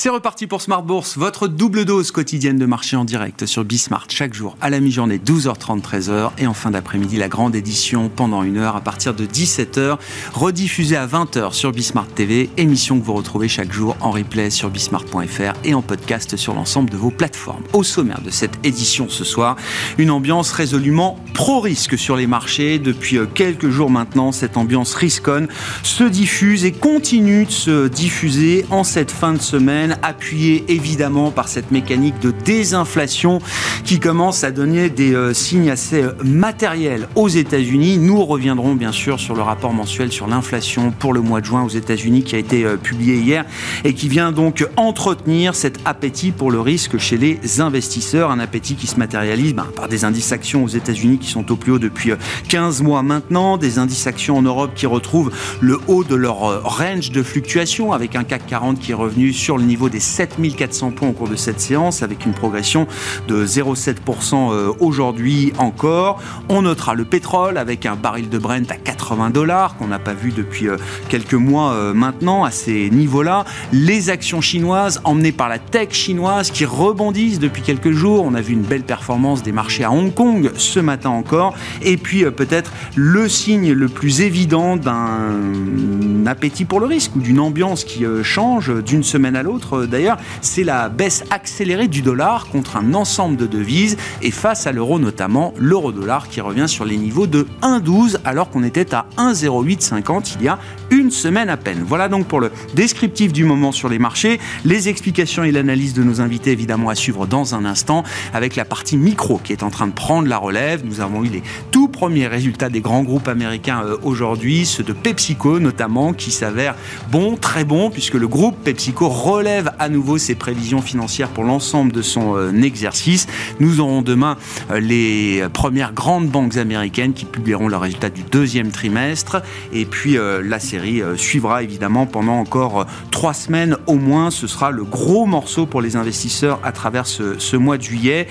[0.00, 4.06] C'est reparti pour Smart Bourse, votre double dose quotidienne de marché en direct sur Bismart
[4.08, 8.44] chaque jour à la mi-journée 12h30 13h et en fin d'après-midi la grande édition pendant
[8.44, 9.98] une heure à partir de 17h
[10.34, 14.70] rediffusée à 20h sur Bismart TV, émission que vous retrouvez chaque jour en replay sur
[14.70, 17.64] bismart.fr et en podcast sur l'ensemble de vos plateformes.
[17.72, 19.56] Au sommaire de cette édition ce soir,
[19.98, 25.48] une ambiance résolument pro-risque sur les marchés depuis euh, quelques jours maintenant, cette ambiance risconne
[25.82, 31.48] se diffuse et continue de se diffuser en cette fin de semaine appuyé évidemment par
[31.48, 33.40] cette mécanique de désinflation
[33.84, 37.98] qui commence à donner des euh, signes assez euh, matériels aux États-Unis.
[37.98, 41.62] Nous reviendrons bien sûr sur le rapport mensuel sur l'inflation pour le mois de juin
[41.62, 43.44] aux États-Unis qui a été euh, publié hier
[43.84, 48.74] et qui vient donc entretenir cet appétit pour le risque chez les investisseurs, un appétit
[48.74, 51.78] qui se matérialise ben, par des indices actions aux États-Unis qui sont au plus haut
[51.78, 52.12] depuis
[52.48, 55.30] 15 mois maintenant, des indices actions en Europe qui retrouvent
[55.60, 59.56] le haut de leur range de fluctuation avec un CAC 40 qui est revenu sur
[59.56, 62.88] le niveau des 7400 points au cours de cette séance, avec une progression
[63.28, 66.20] de 0,7% euh, aujourd'hui encore.
[66.48, 70.14] On notera le pétrole avec un baril de Brent à 80 dollars qu'on n'a pas
[70.14, 70.76] vu depuis euh,
[71.08, 73.44] quelques mois euh, maintenant à ces niveaux-là.
[73.72, 78.24] Les actions chinoises emmenées par la tech chinoise qui rebondissent depuis quelques jours.
[78.24, 81.54] On a vu une belle performance des marchés à Hong Kong ce matin encore.
[81.82, 87.40] Et puis peut-être le signe le plus évident d'un appétit pour le risque ou d'une
[87.40, 92.46] ambiance qui change d'une semaine à l'autre euh, d'ailleurs, c'est la baisse accélérée du dollar
[92.48, 96.96] contre un ensemble de devises et face à l'euro notamment, l'euro-dollar qui revient sur les
[96.96, 100.58] niveaux de 1,12 alors qu'on était à 1,0850 il y a
[100.90, 101.84] une semaine à peine.
[101.86, 106.02] Voilà donc pour le descriptif du moment sur les marchés, les explications et l'analyse de
[106.02, 109.70] nos invités évidemment à suivre dans un instant avec la partie micro qui est en
[109.70, 110.84] train de prendre la relève.
[110.84, 114.92] Nous avons eu les tout premiers résultats des grands groupes américains euh, aujourd'hui, ceux de
[114.92, 116.76] PepsiCo notamment qui s'avèrent
[117.10, 121.92] bons, très bons puisque le groupe PepsiCo relève à nouveau ses prévisions financières pour l'ensemble
[121.92, 123.26] de son euh, exercice.
[123.60, 124.36] Nous aurons demain
[124.70, 129.42] euh, les premières grandes banques américaines qui publieront leurs résultats du deuxième trimestre.
[129.72, 134.30] Et puis euh, la série suivra évidemment pendant encore trois semaines au moins.
[134.30, 138.28] Ce sera le gros morceau pour les investisseurs à travers ce, mois de juillet.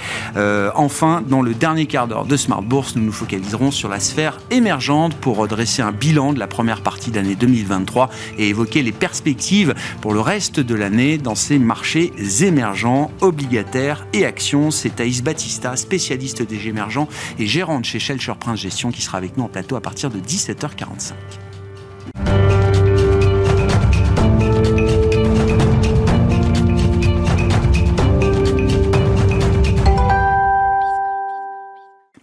[0.75, 4.39] enfin, dans le dernier quart d'heure de Smart Bourse, nous nous focaliserons sur la sphère
[4.51, 9.73] émergente pour redresser un bilan de la première partie d'année 2023 et évoquer les perspectives
[10.01, 12.11] pour le reste de l'année dans ces marchés
[12.41, 14.71] émergents, obligataires et actions.
[14.71, 17.07] C'est Thaïs Batista, spécialiste des émergents
[17.39, 20.19] et gérante chez Shelter Prince Gestion, qui sera avec nous en plateau à partir de
[20.19, 21.13] 17h45.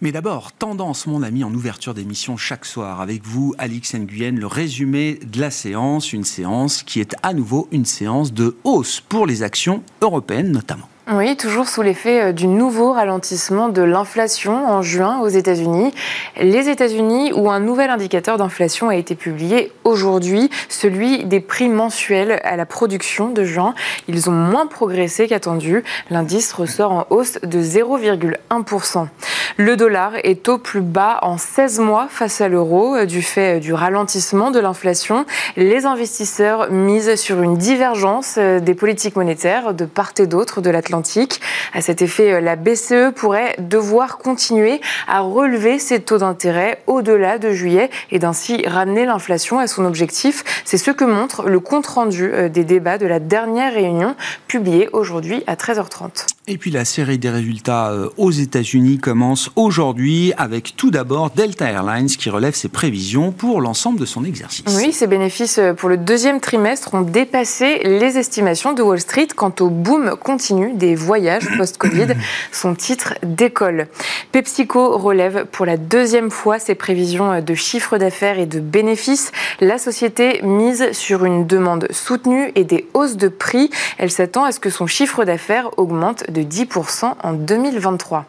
[0.05, 4.45] Mais d'abord, tendance, mon ami, en ouverture d'émission chaque soir avec vous, Alix Nguyen, le
[4.45, 9.25] résumé de la séance, une séance qui est à nouveau une séance de hausse pour
[9.25, 10.87] les actions européennes notamment.
[11.11, 15.93] Oui, toujours sous l'effet euh, du nouveau ralentissement de l'inflation en juin aux États-Unis.
[16.41, 22.41] Les États-Unis, où un nouvel indicateur d'inflation a été publié aujourd'hui, celui des prix mensuels
[22.43, 23.75] à la production de juin.
[24.07, 25.83] Ils ont moins progressé qu'attendu.
[26.09, 29.07] L'indice ressort en hausse de 0,1%.
[29.57, 33.57] Le dollar est au plus bas en 16 mois face à l'euro euh, du fait
[33.57, 35.27] euh, du ralentissement de l'inflation.
[35.55, 40.94] Les investisseurs misent sur une divergence des politiques monétaires de part et d'autre de l'Atlantique
[41.73, 47.37] à cet effet, euh, la BCE pourrait devoir continuer à relever ses taux d'intérêt au-delà
[47.37, 50.43] de juillet et d'ainsi ramener l'inflation à son objectif.
[50.65, 54.15] C'est ce que montre le compte-rendu euh, des débats de la dernière réunion
[54.47, 56.34] publié aujourd'hui à 13h30.
[56.47, 61.65] Et puis la série des résultats euh, aux États-Unis commence aujourd'hui avec tout d'abord Delta
[61.65, 64.63] Airlines qui relève ses prévisions pour l'ensemble de son exercice.
[64.77, 69.53] Oui, ses bénéfices pour le deuxième trimestre ont dépassé les estimations de Wall Street quant
[69.59, 72.13] au boom continu des voyages post-Covid.
[72.51, 73.87] Son titre décolle.
[74.31, 79.31] PepsiCo relève pour la deuxième fois ses prévisions de chiffre d'affaires et de bénéfices.
[79.61, 83.71] La société mise sur une demande soutenue et des hausses de prix.
[83.97, 88.25] Elle s'attend à ce que son chiffre d'affaires augmente de 10% en 2023.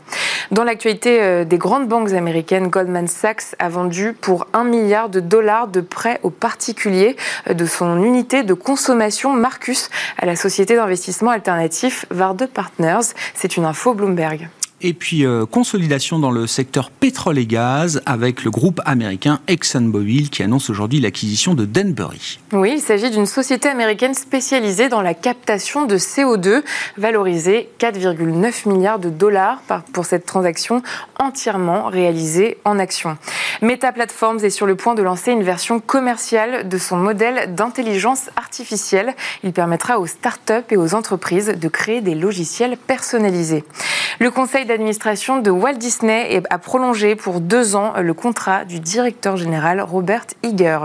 [0.52, 5.18] Dans l'actualité euh, des grandes banques américaines, Goldman Sachs a vendu pour 1 milliard de
[5.20, 7.16] dollars de prêts aux particuliers
[7.50, 13.12] euh, de son unité de consommation Marcus à la société d'investissement alternatif Varde Partners.
[13.34, 14.48] C'est une info Bloomberg.
[14.82, 20.28] Et puis, euh, consolidation dans le secteur pétrole et gaz avec le groupe américain ExxonMobil
[20.28, 22.38] qui annonce aujourd'hui l'acquisition de Denbury.
[22.52, 26.62] Oui, il s'agit d'une société américaine spécialisée dans la captation de CO2,
[26.98, 29.62] valorisée 4,9 milliards de dollars
[29.94, 30.82] pour cette transaction
[31.18, 33.16] entièrement réalisée en action.
[33.62, 38.28] Meta Platforms est sur le point de lancer une version commerciale de son modèle d'intelligence
[38.36, 39.14] artificielle.
[39.42, 43.64] Il permettra aux startups et aux entreprises de créer des logiciels personnalisés.
[44.18, 49.36] Le conseil d'administration de Walt Disney a prolongé pour deux ans le contrat du directeur
[49.36, 50.78] général Robert Iger.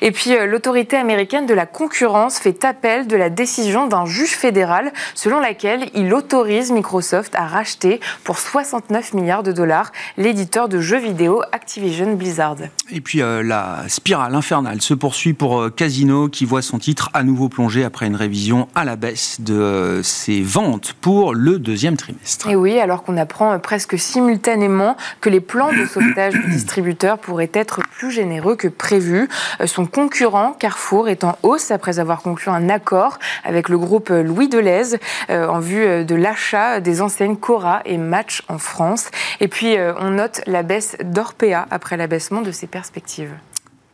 [0.00, 4.36] Et puis euh, l'autorité américaine de la concurrence fait appel de la décision d'un juge
[4.36, 10.80] fédéral selon laquelle il autorise Microsoft à racheter pour 69 milliards de dollars l'éditeur de
[10.80, 12.56] jeux vidéo Activision Blizzard.
[12.90, 17.10] Et puis euh, la spirale infernale se poursuit pour euh, Casino qui voit son titre
[17.14, 21.96] à nouveau plongé après une révision à la baisse de ses ventes pour le deuxième
[21.96, 22.48] trimestre.
[22.48, 27.50] Et oui, alors qu'on apprend presque simultanément que les plans de sauvetage du distributeur pourraient
[27.54, 29.28] être plus généreux que prévu.
[29.64, 34.48] Son concurrent, Carrefour, est en hausse après avoir conclu un accord avec le groupe Louis
[34.48, 34.98] Deleuze
[35.30, 39.10] euh, en vue de l'achat des enseignes Cora et Match en France.
[39.40, 43.32] Et puis, euh, on note la baisse d'Orpea après l'abaissement de ses perspectives.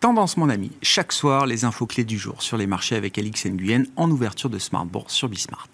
[0.00, 0.72] Tendance, mon ami.
[0.82, 4.50] Chaque soir, les infos clés du jour sur les marchés avec Alix Nguyen en ouverture
[4.50, 5.68] de Smart Bourse sur Bismart.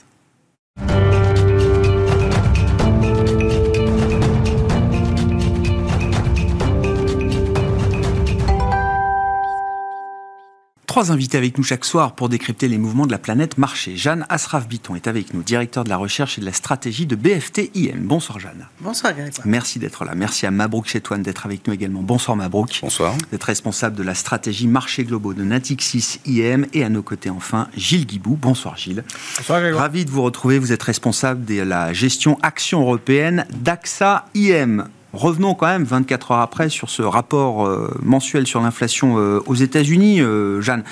[10.97, 13.99] Trois invités avec nous chaque soir pour décrypter les mouvements de la planète marché.
[13.99, 17.71] Jeanne Asraf-Biton est avec nous, directeur de la recherche et de la stratégie de BFT
[17.75, 17.99] IM.
[18.01, 18.67] Bonsoir Jeanne.
[18.81, 19.47] Bonsoir Grégoire.
[19.47, 20.15] Merci d'être là.
[20.15, 22.01] Merci à Mabrouk Chetouane d'être avec nous également.
[22.01, 22.79] Bonsoir Mabrouk.
[22.81, 23.13] Bonsoir.
[23.13, 27.29] Vous êtes responsable de la stratégie marché globaux de Natixis IM et à nos côtés
[27.29, 28.39] enfin Gilles Guibou.
[28.41, 29.05] Bonsoir Gilles.
[29.37, 29.83] Bonsoir Grégoire.
[29.83, 30.59] Ravi de vous retrouver.
[30.59, 34.89] Vous êtes responsable de la gestion action européenne d'AXA IM.
[35.13, 39.55] Revenons quand même 24 heures après sur ce rapport euh, mensuel sur l'inflation euh, aux
[39.55, 40.85] États-Unis, euh, Jeanne.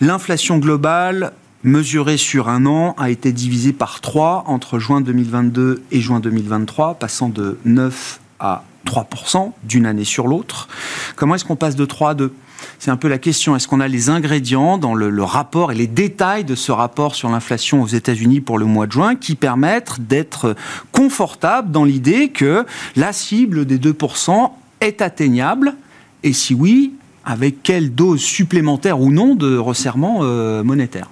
[0.00, 1.32] L'inflation globale
[1.62, 6.94] mesurée sur un an a été divisée par 3 entre juin 2022 et juin 2023,
[6.94, 10.68] passant de 9 à 3% d'une année sur l'autre.
[11.16, 12.32] Comment est-ce qu'on passe de 3 à 2
[12.78, 13.56] c'est un peu la question.
[13.56, 17.28] Est-ce qu'on a les ingrédients dans le, rapport et les détails de ce rapport sur
[17.28, 20.54] l'inflation aux États-Unis pour le mois de juin qui permettent d'être
[20.92, 22.64] confortables dans l'idée que
[22.94, 24.50] la cible des 2%
[24.80, 25.74] est atteignable
[26.22, 26.92] Et si oui,
[27.24, 31.10] avec quelle dose supplémentaire ou non de resserrement euh, monétaire?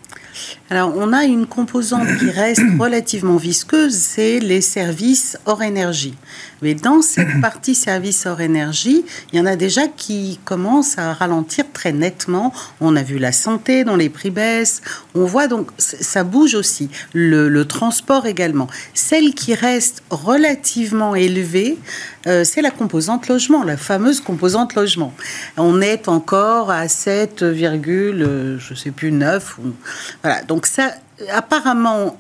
[0.74, 6.16] Alors, on a une composante qui reste relativement visqueuse, c'est les services hors énergie.
[6.62, 11.12] Mais dans cette partie services hors énergie, il y en a déjà qui commencent à
[11.12, 12.52] ralentir très nettement.
[12.80, 14.82] On a vu la santé dont les prix baissent.
[15.14, 16.90] On voit donc, ça bouge aussi.
[17.12, 18.66] Le, transport également.
[18.94, 21.78] Celle qui reste relativement élevée,
[22.26, 25.14] euh, c'est la composante logement, la fameuse composante logement.
[25.56, 29.58] On est encore à 7, euh, je sais plus 9.
[30.22, 30.42] voilà.
[30.42, 30.92] Donc ça,
[31.32, 32.16] apparemment,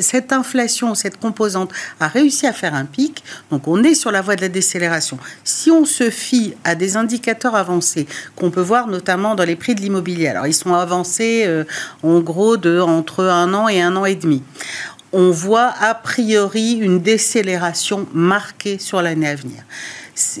[0.00, 3.24] cette inflation, cette composante a réussi à faire un pic.
[3.50, 5.18] Donc on est sur la voie de la décélération.
[5.44, 8.06] Si on se fie à des indicateurs avancés
[8.36, 11.64] qu'on peut voir notamment dans les prix de l'immobilier, alors ils sont avancés euh,
[12.02, 14.42] en gros de entre un an et un an et demi.
[15.12, 19.62] On voit a priori une décélération marquée sur l'année à venir.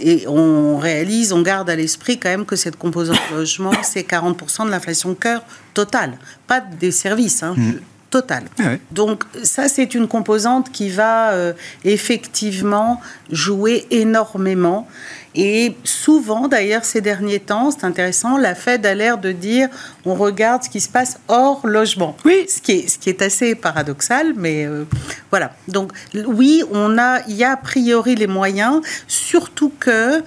[0.00, 4.66] Et on réalise, on garde à l'esprit quand même que cette composante logement, c'est 40%
[4.66, 5.42] de l'inflation cœur
[5.74, 7.42] totale, pas des services.
[7.42, 7.54] Hein.
[7.56, 7.72] Mmh
[8.10, 8.44] total.
[8.58, 11.52] Ah Donc ça, c'est une composante qui va euh,
[11.84, 14.88] effectivement jouer énormément.
[15.34, 19.68] Et souvent, d'ailleurs, ces derniers temps, c'est intéressant, la Fed a l'air de dire
[20.04, 22.16] on regarde ce qui se passe hors logement.
[22.24, 22.46] Oui.
[22.48, 24.84] Ce qui est, ce qui est assez paradoxal, mais euh,
[25.30, 25.52] voilà.
[25.68, 30.22] Donc, oui, on a, il y a a priori les moyens, surtout que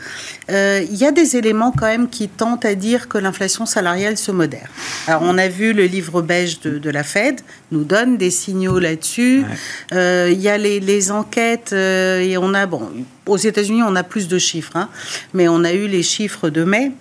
[0.51, 4.31] il y a des éléments quand même qui tentent à dire que l'inflation salariale se
[4.31, 4.69] modère.
[5.07, 7.41] Alors, on a vu le livre beige de, la Fed
[7.71, 9.45] nous donne des signaux là-dessus.
[9.93, 12.89] Euh, il y a les, les enquêtes et on a, bon,
[13.25, 14.89] aux États-Unis, on a plus de chiffres, hein,
[15.33, 16.91] mais on a eu les chiffres de mai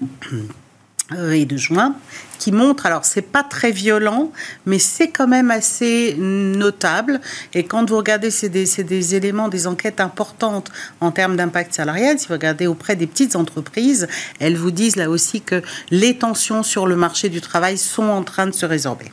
[1.13, 1.97] euh, et de juin
[2.41, 4.33] qui montrent, alors c'est pas très violent,
[4.65, 7.21] mais c'est quand même assez notable.
[7.55, 12.19] Et quand vous regardez, c'est des, des, éléments, des enquêtes importantes en termes d'impact salarial.
[12.19, 14.09] Si vous regardez auprès des petites entreprises,
[14.41, 18.23] elles vous disent là aussi que les tensions sur le marché du travail sont en
[18.23, 19.13] train de se résorber.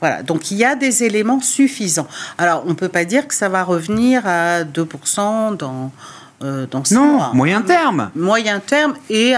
[0.00, 2.08] Voilà, donc il y a des éléments suffisants.
[2.36, 5.92] Alors, on ne peut pas dire que ça va revenir à 2% dans
[6.42, 8.10] euh, dans Non, moyen terme.
[8.14, 9.34] Moyen terme et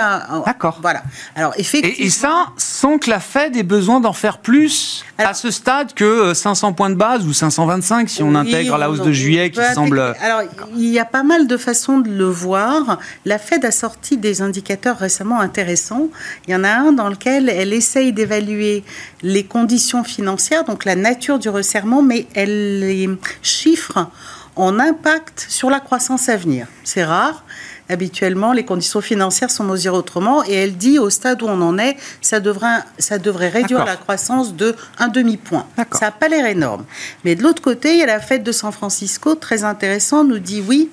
[0.47, 0.79] D'accord.
[0.81, 1.03] Voilà.
[1.35, 2.07] Alors effectivement.
[2.07, 6.33] Et, ça, sans que la Fed ait besoin d'en faire plus à ce stade que
[6.33, 9.61] 500 euh, points de base ou 525 si on intègre la hausse de juillet qui
[9.75, 9.99] semble.
[10.21, 10.43] Alors
[10.77, 12.99] il y a pas mal de façons de le voir.
[13.25, 16.09] La Fed a sorti des indicateurs récemment intéressants.
[16.47, 18.85] Il y en a un dans lequel elle essaye d'évaluer
[19.23, 23.09] les conditions financières, donc la nature du resserrement, mais elle les
[23.43, 24.09] chiffre
[24.57, 26.67] en impact sur la croissance à venir.
[26.85, 27.45] C'est rare.
[27.89, 31.79] Habituellement, les conditions financières sont mesurées autrement et elle dit au stade où on en
[31.79, 35.67] est, ça devrait, ça devrait réduire la croissance de un demi-point.
[35.93, 36.85] Ça n'a pas l'air énorme.
[37.25, 40.39] Mais de l'autre côté, il y a la fête de San Francisco, très intéressant, nous
[40.39, 40.91] dit oui,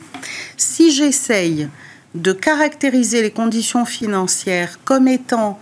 [0.58, 1.70] si j'essaye
[2.16, 5.60] de caractériser les conditions financières comme étant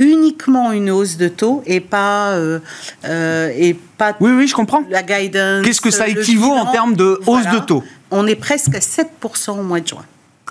[0.00, 2.58] uniquement une hausse de taux et pas euh,
[3.04, 6.96] euh, et pas oui oui je comprends la guidance qu'est-ce que ça équivaut en termes
[6.96, 10.04] de hausse de taux on est presque à 7% au mois de juin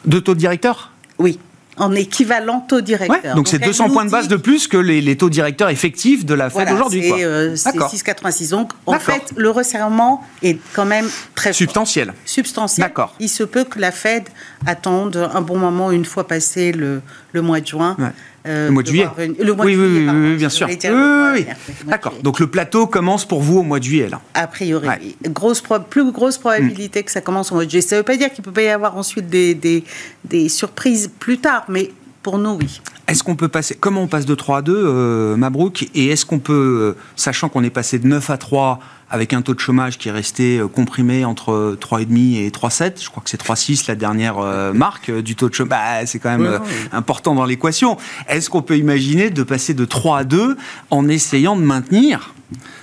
[0.06, 0.92] de taux directeur?
[1.18, 1.40] Oui
[1.80, 3.36] en équivalent taux directeur.
[3.36, 6.50] donc, c'est 200 points de base de plus que les, taux directeurs effectifs de la
[6.50, 7.04] Fed aujourd'hui.
[7.04, 8.50] C'est euh, 6,86.
[8.50, 12.14] Donc en fait, le resserrement est quand même très substantiel.
[12.26, 12.88] Substantiel.
[12.88, 13.16] D'accord.
[13.20, 14.24] Il se peut que la Fed
[14.66, 17.02] attende un bon moment une fois passé le,
[17.32, 17.96] le mois de juin.
[18.00, 18.10] Euh,
[18.50, 19.08] le mois de juillet.
[19.18, 20.68] Le mois oui, de juillet, oui, oui, bien sûr.
[20.68, 21.46] Oui, oui,
[21.86, 22.14] D'accord.
[22.24, 24.22] Donc le plateau commence pour vous au mois de juillet, là.
[24.34, 24.88] A priori.
[25.30, 27.82] Grosse plus grosse probabilité que ça commence au mois de juillet.
[27.82, 29.84] Ça ne veut pas dire qu'il ne peut pas y avoir ensuite des, des,
[30.26, 31.92] des surprises plus tard, mais
[32.24, 32.82] pour nous, oui.
[33.10, 36.28] Est-ce qu'on peut passer Comment on passe de 3 à 2, euh, Mabrouk Et est-ce
[36.28, 39.60] qu'on peut, euh, sachant qu'on est passé de 9 à 3 avec un taux de
[39.60, 43.86] chômage qui est resté euh, comprimé entre 3,5 et 3,7, je crois que c'est 3,6
[43.88, 44.38] la dernière
[44.76, 46.60] marque du taux de chômage, bah, c'est quand même
[46.92, 47.98] important dans l'équation.
[48.28, 50.56] Est-ce qu'on peut imaginer de passer de 3 à 2
[50.92, 52.36] en essayant de maintenir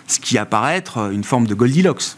[0.09, 2.17] ce qui apparaît être une forme de Goldilocks?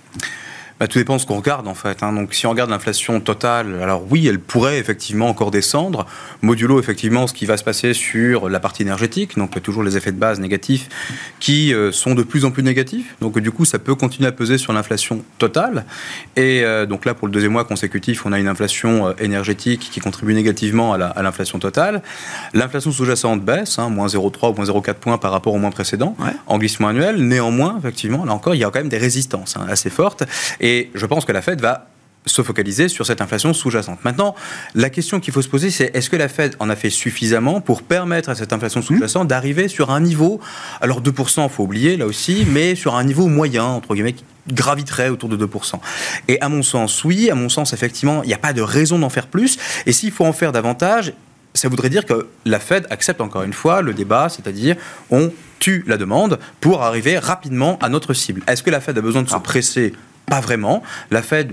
[0.80, 2.02] Bah, tout dépend de ce qu'on regarde en fait.
[2.02, 2.12] Hein.
[2.12, 6.06] Donc si on regarde l'inflation totale, alors oui, elle pourrait effectivement encore descendre,
[6.42, 10.12] modulo effectivement ce qui va se passer sur la partie énergétique, donc toujours les effets
[10.12, 10.88] de base négatifs
[11.40, 13.16] qui euh, sont de plus en plus négatifs.
[13.20, 15.85] Donc du coup, ça peut continuer à peser sur l'inflation totale.
[16.37, 19.88] Et euh, donc là, pour le deuxième mois consécutif, on a une inflation euh, énergétique
[19.90, 22.02] qui contribue négativement à l'inflation totale.
[22.54, 26.16] L'inflation sous-jacente baisse, hein, moins 0,3 ou moins 0,4 points par rapport au mois précédent
[26.47, 27.16] en glissement annuel.
[27.16, 30.23] Néanmoins, effectivement, là encore, il y a quand même des résistances hein, assez fortes.
[30.61, 31.89] Et je pense que la Fed va
[32.27, 34.05] se focaliser sur cette inflation sous-jacente.
[34.05, 34.35] Maintenant,
[34.75, 37.61] la question qu'il faut se poser, c'est est-ce que la Fed en a fait suffisamment
[37.61, 39.29] pour permettre à cette inflation sous-jacente mmh.
[39.29, 40.41] d'arriver sur un niveau,
[40.81, 44.25] alors 2%, il faut oublier là aussi, mais sur un niveau moyen, entre guillemets, qui
[44.53, 45.75] graviterait autour de 2%.
[46.29, 48.99] Et à mon sens, oui, à mon sens, effectivement, il n'y a pas de raison
[48.99, 49.59] d'en faire plus.
[49.87, 51.13] Et s'il faut en faire davantage,
[51.55, 54.77] ça voudrait dire que la Fed accepte encore une fois le débat, c'est-à-dire
[55.11, 58.43] on tue la demande pour arriver rapidement à notre cible.
[58.47, 59.41] Est-ce que la Fed a besoin de se ah.
[59.41, 59.93] presser
[60.28, 60.82] pas vraiment.
[61.11, 61.52] La Fed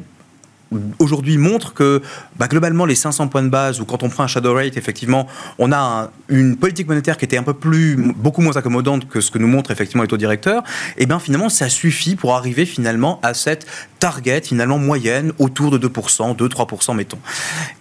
[0.99, 2.01] aujourd'hui montre que
[2.37, 5.27] bah, globalement les 500 points de base ou quand on prend un shadow rate effectivement
[5.59, 9.31] on a une politique monétaire qui était un peu plus beaucoup moins accommodante que ce
[9.31, 10.63] que nous montrent effectivement les taux directeurs
[10.97, 13.67] et bien finalement ça suffit pour arriver finalement à cette
[13.99, 17.19] target finalement moyenne autour de 2%, 2-3% mettons.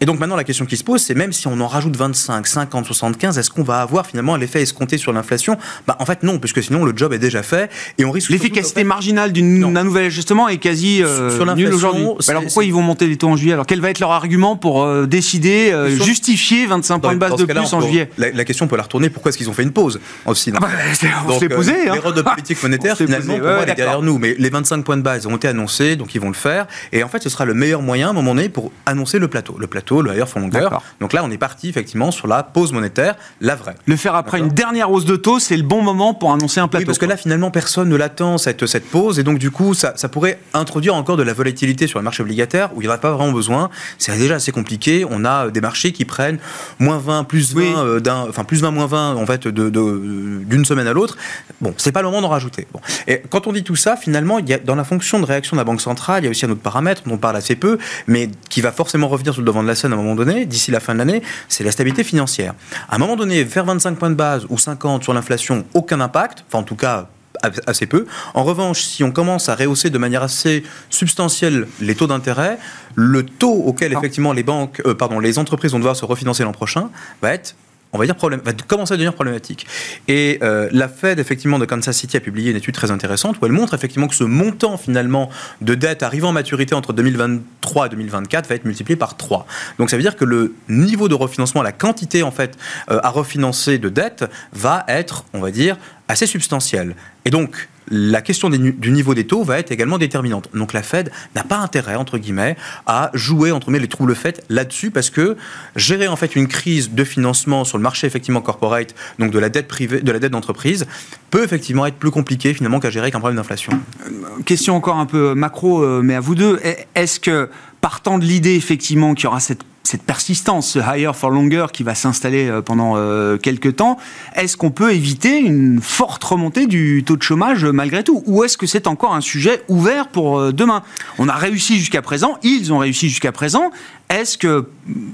[0.00, 2.46] Et donc maintenant la question qui se pose c'est même si on en rajoute 25,
[2.46, 5.56] 50, 75 est-ce qu'on va avoir finalement l'effet escompté sur l'inflation?
[5.86, 8.30] Bah, En fait non puisque sinon le job est déjà fait et on risque...
[8.30, 12.06] L'efficacité marginale d'un nouvel ajustement est quasi euh, nulle aujourd'hui.
[12.28, 13.52] Alors pourquoi ils vont monter les taux en juillet.
[13.52, 17.36] Alors quel va être leur argument pour euh, décider, euh, justifier 25 points de base
[17.36, 18.10] de plus en juillet?
[18.18, 20.68] la, question peut la retourner, pourquoi est-ce qu'ils ont fait une pause aussi ah bah,
[21.28, 21.88] On s'est posé.
[21.88, 22.12] Euh, hein.
[22.12, 24.18] de politique monétaire, finalement, pour moi, elle est derrière nous?
[24.18, 26.66] Mais les 25 points de base ont été annoncés, donc ils vont le faire.
[26.92, 29.28] Et en fait, ce sera le meilleur moyen, à un moment donné, pour annoncer le
[29.28, 29.56] plateau.
[29.58, 30.82] Le plateau, le higher for longueur.
[31.00, 33.74] Donc là, on est parti, effectivement, sur la pause monétaire, la vraie.
[33.86, 36.68] Le faire après une dernière hausse de taux, c'est le bon moment pour annoncer un
[36.68, 36.82] plateau.
[36.82, 39.18] Oui, parce que là, finalement, personne ne l'attend, cette, cette pause.
[39.18, 42.22] Et donc, du coup, ça, ça pourrait introduire encore de la volatilité sur le marché
[42.22, 43.70] obligataire, où il n'y aura pas vraiment besoin.
[43.98, 45.04] C'est déjà assez compliqué.
[45.08, 46.38] On a des marchés qui prennent
[46.78, 50.64] moins 20, plus 20, euh, d'un, enfin plus 20, moins 20 en fait d'une de,
[50.64, 51.16] semaine à l'autre.
[51.60, 52.66] Bon, c'est pas le moment d'en rajouter.
[52.72, 52.80] Bon.
[53.06, 55.56] Et quand on dit tout ça, finalement, il y a, dans la fonction de réaction
[55.56, 57.56] de la Banque centrale, il y a aussi un autre paramètre dont on parle assez
[57.56, 60.14] peu, mais qui va forcément revenir sur le devant de la scène à un moment
[60.14, 62.54] donné, d'ici la fin de l'année, c'est la stabilité financière.
[62.88, 66.44] À un moment donné, faire 25 points de base ou 50 sur l'inflation, aucun impact,
[66.48, 67.08] enfin en tout cas
[67.42, 68.06] assez peu.
[68.34, 72.58] En revanche, si on commence à rehausser de manière assez substantielle les taux d'intérêt,
[72.94, 73.98] le taux auquel ah.
[73.98, 76.90] effectivement les banques, euh, pardon, les entreprises vont devoir se refinancer l'an prochain
[77.22, 77.54] va être
[77.94, 79.66] on va dire, problème, va commencer à devenir problématique.
[80.08, 83.46] Et euh, la Fed, effectivement, de Kansas City a publié une étude très intéressante où
[83.46, 87.88] elle montre effectivement que ce montant, finalement, de dette arrivant en maturité entre 2023 et
[87.90, 89.46] 2024 va être multiplié par 3.
[89.78, 92.58] Donc ça veut dire que le niveau de refinancement, la quantité, en fait,
[92.90, 95.76] euh, à refinancer de dette va être, on va dire,
[96.08, 96.96] assez substantielle.
[97.24, 100.48] Et donc, la question du niveau des taux va être également déterminante.
[100.54, 104.44] Donc la Fed n'a pas intérêt, entre guillemets, à jouer, entre guillemets, les troubles faits
[104.48, 105.36] là-dessus, parce que
[105.76, 109.48] gérer en fait une crise de financement sur le marché effectivement corporate, donc de la
[109.48, 110.86] dette privée, de la dette d'entreprise,
[111.30, 113.72] peut effectivement être plus compliqué finalement qu'à gérer qu'un problème d'inflation.
[114.06, 116.60] Euh, question encore un peu macro, euh, mais à vous deux,
[116.94, 117.50] est-ce que
[117.80, 121.82] partant de l'idée effectivement qu'il y aura cette cette persistance, ce higher for longer qui
[121.82, 123.98] va s'installer euh, pendant euh, quelques temps,
[124.34, 128.22] est-ce qu'on peut éviter une forte remontée du taux de chômage malgré tout?
[128.26, 130.82] Ou est-ce que c'est encore un sujet ouvert pour euh, demain?
[131.18, 133.70] On a réussi jusqu'à présent, ils ont réussi jusqu'à présent.
[134.08, 134.66] Est-ce que,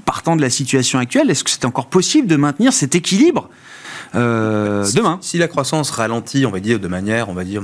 [0.04, 3.50] partant de la situation actuelle, est-ce que c'est encore possible de maintenir cet équilibre?
[4.14, 5.18] Demain.
[5.20, 7.62] Si, la croissance ralentit, on va dire de manière, on va dire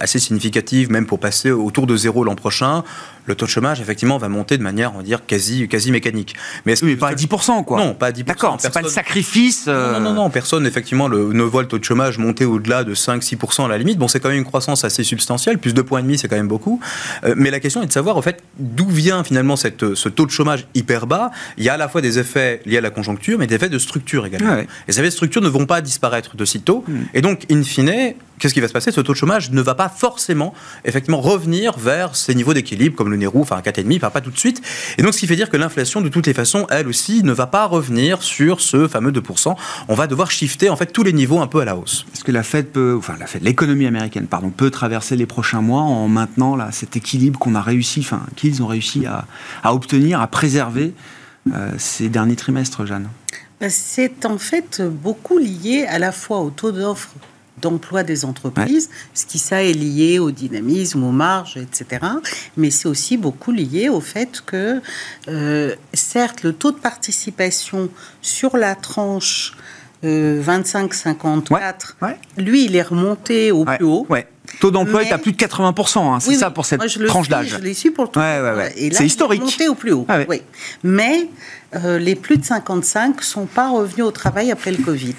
[0.00, 2.84] assez significative, même pour passer autour de zéro l'an prochain,
[3.28, 6.34] le taux de chômage, effectivement, va monter de manière, on va dire, quasi, quasi mécanique.
[6.64, 7.78] Mais oui, pas à 10%, quoi.
[7.78, 8.24] Non, pas à 10%.
[8.24, 9.66] D'accord, c'est pas le sacrifice.
[9.68, 12.84] Euh, non, non, non, personne, effectivement, le, ne voit le taux de chômage monter au-delà
[12.84, 13.98] de 5-6% à la limite.
[13.98, 16.36] Bon, c'est quand même une croissance assez substantielle, plus de points et demi, c'est quand
[16.36, 16.80] même beaucoup.
[17.24, 20.24] Euh, mais la question est de savoir, en fait, d'où vient finalement cette, ce taux
[20.24, 21.30] de chômage hyper bas.
[21.58, 23.68] Il y a à la fois des effets liés à la conjoncture, mais des effets
[23.68, 24.56] de structure également.
[24.56, 26.82] Et ces effets de structure ne vont pas disparaître de sitôt.
[26.88, 27.02] Hmm.
[27.14, 28.90] Et donc, in fine, qu'est-ce qui va se passer?
[28.90, 33.10] Ce taux de chômage ne va pas forcément, effectivement, revenir vers ces niveaux d'équilibre, comme
[33.10, 34.60] le Nérou, enfin 4,5, pas, pas tout de suite.
[34.96, 37.32] Et donc, ce qui fait dire que l'inflation, de toutes les façons, elle aussi, ne
[37.32, 39.54] va pas revenir sur ce fameux 2%.
[39.88, 42.06] On va devoir shifter, en fait, tous les niveaux un peu à la hausse.
[42.14, 45.60] Est-ce que la Fed peut, enfin, la Fed, l'économie américaine, pardon, peut traverser les prochains
[45.60, 50.20] mois en maintenant là, cet équilibre qu'on a réussi, enfin, qu'ils ont réussi à, obtenir,
[50.20, 50.94] à préserver
[51.52, 53.08] euh, ces derniers trimestres, Jeanne?
[53.68, 57.10] C'est en fait beaucoup lié à la fois au taux d'offre
[57.60, 62.06] d'emploi des entreprises, ce qui ça est lié au dynamisme, aux marges, etc.
[62.56, 64.80] Mais c'est aussi beaucoup lié au fait que,
[65.28, 67.90] euh, certes, le taux de participation
[68.22, 69.56] sur la tranche
[70.04, 74.06] 25-54, euh, lui, il est remonté au plus haut.
[74.60, 77.48] Taux d'emploi est à plus de 80%, hein, c'est ça pour cette tranche d'âge.
[77.58, 78.20] Je l'ai su pour tout.
[78.20, 79.42] c'est historique.
[79.44, 80.06] Il est monté au plus haut.
[80.08, 80.18] Ah
[80.82, 81.28] Mais
[81.76, 85.14] euh, les plus de 55 ne sont pas revenus au travail après le Covid.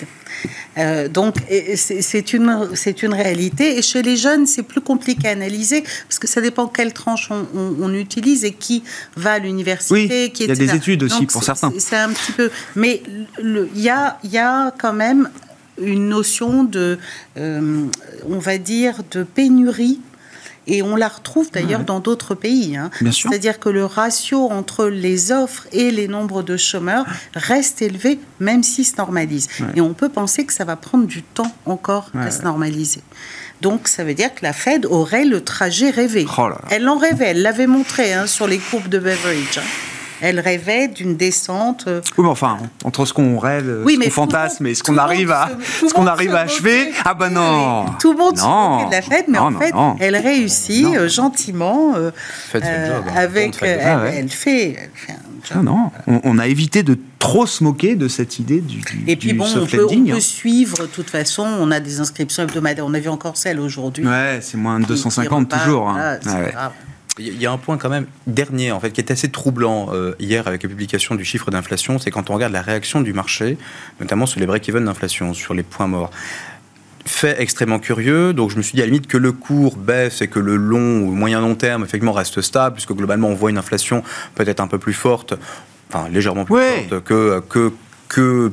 [0.77, 1.35] Euh, donc
[1.75, 2.69] c'est une,
[3.01, 3.77] une réalité.
[3.77, 7.29] Et chez les jeunes, c'est plus compliqué à analyser parce que ça dépend quelle tranche
[7.31, 8.83] on, utilise et qui
[9.15, 10.31] va à l'université.
[10.39, 11.71] il y a des études aussi pour certains.
[11.77, 12.49] C'est un petit peu.
[12.75, 13.03] Mais
[13.43, 15.29] il y a, y a quand même
[15.81, 16.97] une notion de,
[17.37, 17.85] euh,
[18.27, 19.99] on va dire, de pénurie
[20.69, 22.77] et on la retrouve d'ailleurs dans d'autres pays.
[22.77, 22.91] Hein.
[23.01, 28.61] C'est-à-dire que le ratio entre les offres et les nombres de chômeurs reste élevé, même
[28.61, 29.47] s'il se normalise.
[29.75, 33.01] Et on peut penser que ça va prendre du temps encore à se normaliser.
[33.61, 36.25] Donc ça veut dire que la Fed aurait le trajet rêvé.
[36.37, 39.57] Oh elle en rêvait, elle l'avait montré hein, sur les courbes de Beveridge.
[39.57, 39.88] Hein
[40.21, 41.85] elle rêvait d'une descente.
[41.87, 45.31] Euh, oui, mais enfin, entre ce qu'on rêve, ce qu'on fantasme et ce qu'on arrive
[45.31, 45.49] à,
[45.87, 47.85] ce qu'on arrive à achever, ah ben non.
[47.99, 52.11] Tout le monde se de la fête, mais en fait, elle réussit euh, gentiment euh,
[53.15, 53.57] avec.
[53.61, 54.89] Elle, fait,
[55.51, 59.15] un Non, on, a évité de trop se moquer de cette idée du, du Et
[59.15, 62.85] puis bon, on peut, on peut, suivre, de toute façon, on a des inscriptions hebdomadaires.
[62.85, 64.05] On a vu encore celle aujourd'hui.
[64.05, 65.89] Ouais, c'est moins de 250 toujours.
[65.89, 66.19] Hein.
[67.19, 70.15] Il y a un point quand même dernier, en fait, qui est assez troublant euh,
[70.19, 73.57] hier avec la publication du chiffre d'inflation, c'est quand on regarde la réaction du marché,
[73.99, 76.11] notamment sur les break-even d'inflation, sur les points morts
[77.05, 78.33] fait extrêmement curieux.
[78.33, 80.55] Donc je me suis dit à la limite que le cours baisse et que le
[80.55, 84.03] long ou moyen long terme effectivement reste stable, puisque globalement on voit une inflation
[84.35, 85.33] peut-être un peu plus forte,
[85.89, 87.73] enfin légèrement plus forte que, que,
[88.07, 88.51] que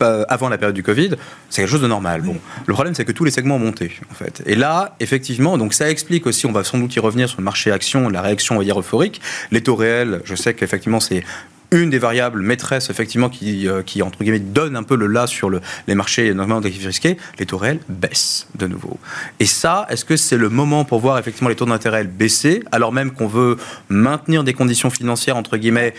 [0.00, 1.10] avant la période du Covid,
[1.48, 2.22] c'est quelque chose de normal.
[2.22, 4.42] Bon, le problème, c'est que tous les segments ont monté, en fait.
[4.46, 7.44] Et là, effectivement, donc ça explique aussi, on va sans doute y revenir sur le
[7.44, 9.20] marché action, la réaction, on va dire, euphorique.
[9.50, 11.24] Les taux réels, je sais qu'effectivement, c'est
[11.70, 15.26] une des variables maîtresses effectivement qui, euh, qui entre guillemets donne un peu le là
[15.26, 18.98] sur le, les marchés normalement d'actifs risqués, les taux réels baissent de nouveau.
[19.40, 22.92] Et ça, est-ce que c'est le moment pour voir effectivement les taux d'intérêt baisser alors
[22.92, 23.56] même qu'on veut
[23.88, 25.94] maintenir des conditions financières entre guillemets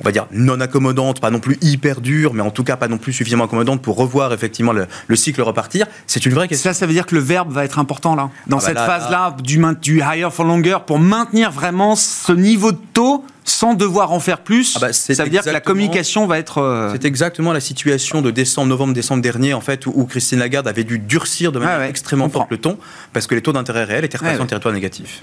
[0.00, 2.88] on va dire, non accommodante, pas non plus hyper dure, mais en tout cas pas
[2.88, 4.86] non plus suffisamment accommodante pour revoir effectivement le,
[5.16, 6.70] cycle repartir C'est une vraie question.
[6.70, 8.78] Ça, ça veut dire que le verbe va être important là, dans ah bah cette
[8.78, 14.12] phase-là du, du higher for longer, pour maintenir vraiment ce niveau de taux sans devoir
[14.12, 14.74] en faire plus.
[14.76, 16.58] Ah bah, ça veut dire que la communication va être.
[16.58, 20.68] Euh, c'est exactement la situation de décembre, novembre, décembre dernier, en fait, où, Christine Lagarde
[20.68, 22.78] avait dû durcir de manière extrêmement forte le ton,
[23.12, 25.20] parce que les taux d'intérêt réels étaient repassés en territoire négatif.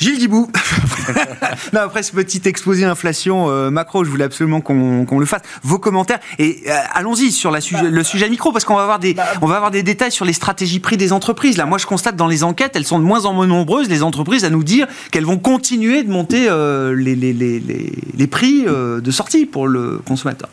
[0.00, 0.50] Gilles Dibou.
[1.74, 5.42] après ce petit exposé inflation euh, macro, je voulais absolument qu'on le fasse.
[5.62, 10.10] Vos commentaires et euh, allons-y sur le sujet micro parce qu'on va avoir des détails
[10.10, 11.58] sur les stratégies prix des entreprises.
[11.58, 14.02] Là, moi, je constate dans les enquêtes, elles sont de moins en moins nombreuses les
[14.02, 19.68] entreprises à nous dire qu'elles vont continuer de monter euh, les, prix de sortie pour
[19.68, 20.48] le consommateur.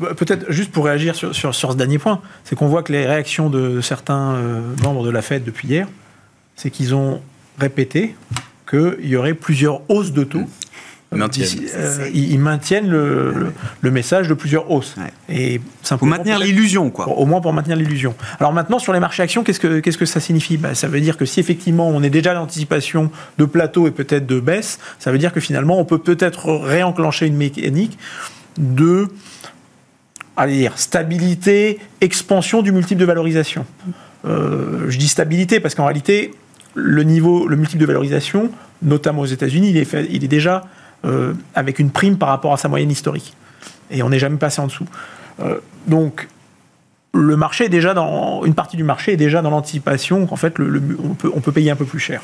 [0.00, 2.92] Bah, peut-être juste pour réagir sur, sur, sur ce dernier point, c'est qu'on voit que
[2.92, 4.38] les réactions de certains
[4.82, 5.88] membres de la Fed depuis hier
[6.58, 7.22] c'est qu'ils ont
[7.58, 8.14] répété
[8.68, 10.44] qu'il y aurait plusieurs hausses de taux.
[11.10, 11.48] Ils maintiennent.
[11.74, 14.94] Euh, ils, ils maintiennent le, le- le message de plusieurs hausses.
[14.98, 15.34] Ouais.
[15.34, 17.06] Et simplement maintenir pour- l'illusion, quoi.
[17.06, 18.14] pour- au moins pour maintenir l'illusion.
[18.40, 20.58] Alors maintenant, sur les marchés actions, qu'est-ce que, qu'est-ce que ça signifie?
[20.58, 23.90] Ben, Ça veut dire que si effectivement on est déjà à l'anticipation de plateau et
[23.90, 27.96] peut-être de baisse, ça veut dire que finalement on peut peut-être réenclencher une mécanique
[28.58, 29.08] de
[30.36, 33.64] allez dire, stabilité, expansion du multiple de valorisation.
[34.26, 36.32] Euh, je dis stabilité parce qu'en réalité,
[36.78, 38.50] le niveau, le multiple de valorisation,
[38.82, 40.64] notamment aux États-Unis, il est, déjà
[41.04, 43.34] euh, avec une prime par rapport à sa moyenne historique.
[43.90, 44.86] Et on n'est jamais passé en dessous.
[45.40, 46.28] Euh, donc,
[47.14, 50.56] le marché est déjà dans une partie du marché est déjà dans l'anticipation qu'en fait
[50.60, 52.20] on, peut, payer un peu plus cher.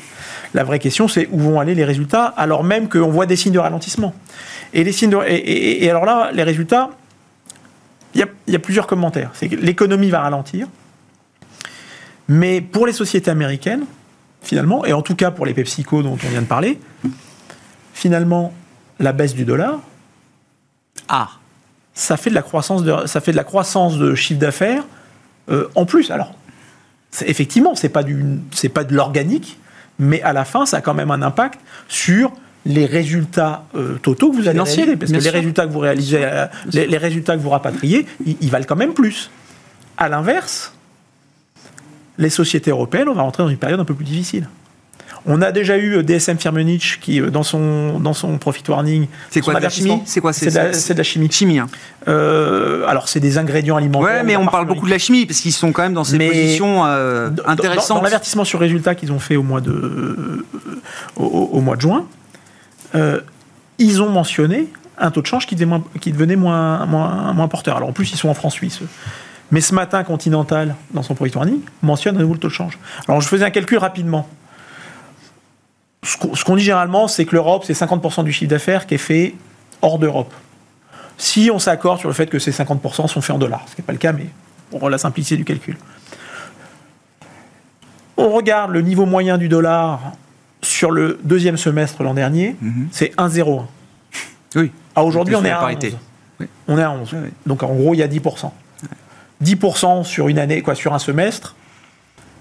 [0.53, 3.51] La vraie question c'est où vont aller les résultats alors même qu'on voit des signes
[3.51, 4.13] de ralentissement.
[4.73, 6.91] Et les signes de- et, alors là les résultats,
[8.13, 9.31] il y y a plusieurs commentaires.
[9.33, 10.67] C'est que l'économie va ralentir,
[12.29, 13.85] mais pour les sociétés américaines
[14.45, 16.79] finalement et en tout cas pour les PepsiCo dont on vient de parler,
[17.93, 18.53] finalement
[18.99, 19.79] la baisse du dollar
[21.09, 21.29] Ah,
[21.93, 24.83] ça fait de la croissance de, ça fait de la croissance de chiffre d'affaires
[25.49, 26.11] euh, en plus.
[26.11, 26.35] Alors,
[27.25, 29.57] effectivement, c'est pas du, c'est pas de l'organique,
[29.97, 32.33] mais à la fin, ça a quand même un impact sur
[32.65, 36.19] les résultats euh, totaux que vous allez réaliser, parce que les résultats que vous réalisez,
[36.21, 39.29] euh, les, les résultats que vous rapatriez, ils, ils valent quand même plus.
[39.97, 40.74] À l'inverse,
[42.17, 44.47] les sociétés européennes, on va rentrer dans une période un peu plus difficile.
[45.27, 49.07] On a déjà eu euh, DSM Firmenich qui, euh, dans son, dans son profit warning,
[49.31, 50.01] C'est quoi, de la chimie?
[50.05, 50.51] C'est quoi, C'est de,
[50.93, 51.31] de la chimie.
[51.31, 51.57] chimie.
[51.57, 51.67] Hein.
[52.07, 54.17] Euh, alors, c'est des ingrédients alimentaires.
[54.17, 56.17] Ouais, mais on parle beaucoup de la chimie parce qu'ils sont quand même dans ces
[56.19, 57.97] Mais- positions euh, Dans- dans- intéressantes.
[57.97, 60.45] Dans, l'avertissement sur résultats qu'ils ont fait au mois de, euh,
[61.15, 62.05] au, mois de juin,
[63.79, 67.47] ils ont mentionné un taux de change qui, devenait moins, qui devenait moins, moins, moins
[67.47, 67.77] porteur.
[67.77, 68.79] Alors en plus, ils sont en francs suisses.
[69.51, 72.77] Mais ce matin, Continental, dans son profit warning, mentionne à nouveau le taux de change.
[73.07, 74.27] Alors je faisais un calcul rapidement.
[76.03, 79.35] Ce qu'on dit généralement, c'est que l'Europe, c'est 50% du chiffre d'affaires qui est fait
[79.81, 80.33] hors d'Europe.
[81.17, 83.81] Si on s'accorde sur le fait que ces 50% sont faits en dollars, ce qui
[83.81, 84.27] n'est pas le cas, mais
[84.69, 85.77] pour la simplicité du calcul.
[88.17, 89.99] On regarde le niveau moyen du dollar
[90.61, 92.87] sur le deuxième semestre l'an dernier, Mhm.
[92.91, 93.67] c'est 1,01.
[94.55, 94.71] Oui.
[94.95, 95.87] À aujourd'hui, on est à parité.
[95.89, 95.97] 11.
[96.39, 96.47] Oui.
[96.67, 97.13] On est à 11.
[97.13, 97.31] Ouais, ouais.
[97.45, 98.53] Donc en gros, il y a 10%.
[99.43, 101.55] 10% sur une année, quoi, sur un semestre,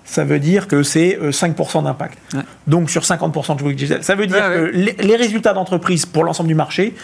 [0.04, 2.18] ça veut dire que c'est euh, 5% d'impact.
[2.35, 2.40] Ouais.
[2.66, 4.70] Donc sur 50% de jouets digital, ça veut dire Ouais, ouais.
[4.70, 6.94] que les, les résultats d'entreprise pour l'ensemble du marché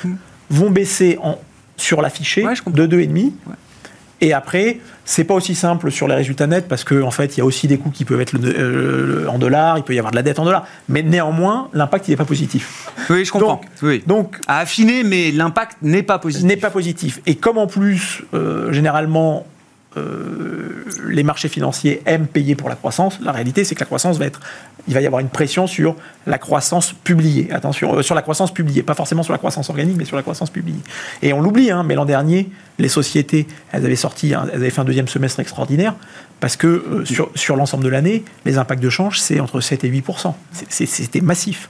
[0.51, 1.39] vont baisser en,
[1.77, 3.15] sur l'affiché de 2,5.
[3.25, 3.33] Ouais.
[4.23, 7.39] Et après, c'est pas aussi simple sur les résultats nets parce qu'en en fait, il
[7.39, 8.55] y a aussi des coûts qui peuvent être le-
[9.25, 10.67] euh, en dollars, il peut y avoir de la dette en dollars.
[10.91, 12.91] Mais néanmoins, l'impact, il n'est pas positif.
[13.09, 13.55] Oui, je comprends.
[13.55, 14.03] Donc- oui.
[14.07, 16.47] Donc, À affiner, mais l'impact n'est pas positif.
[16.47, 17.23] n'est pas positif.
[17.25, 19.47] Et comme en plus, euh, généralement,
[19.97, 24.19] euh, les marchés financiers aiment payer pour la croissance, la réalité c'est que la croissance
[24.19, 24.41] va être,
[24.87, 27.49] il va y avoir une pression sur la croissance publiée.
[27.53, 30.23] Attention, euh, sur la croissance publiée, pas forcément sur la croissance organique, mais sur la
[30.23, 30.79] croissance publiée.
[31.23, 34.81] Et on l'oublie, hein, mais l'an dernier, les sociétés, elles avaient sorti, elles avaient fait
[34.81, 35.95] un deuxième semestre extraordinaire
[36.39, 39.85] parce que euh, sur, sur l'ensemble de l'année, les impacts de change c'est entre 7
[39.85, 40.05] et 8
[40.53, 41.69] C'est- c'est- C'était massif.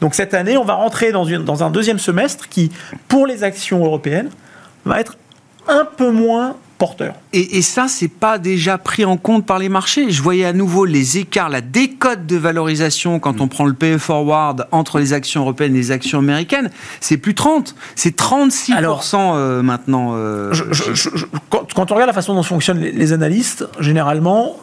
[0.00, 2.70] Donc cette année, on va rentrer dans, une- dans un deuxième semestre qui,
[3.08, 4.28] pour les actions européennes,
[4.84, 5.16] va être
[5.68, 6.56] un peu moins
[7.32, 10.10] Et, et ça, c'est pas déjà pris en compte par les marchés.
[10.10, 13.98] Je voyais à nouveau les écarts, la décote de valorisation quand on prend le PE
[13.98, 16.70] forward entre les actions européennes et les actions américaines.
[17.00, 20.12] C'est plus 30, c'est 36% Alors, euh, maintenant.
[20.14, 23.12] euh, Je- je- je- je- quand, quand on regarde la façon dont fonctionnent les, les
[23.12, 24.56] analystes, généralement,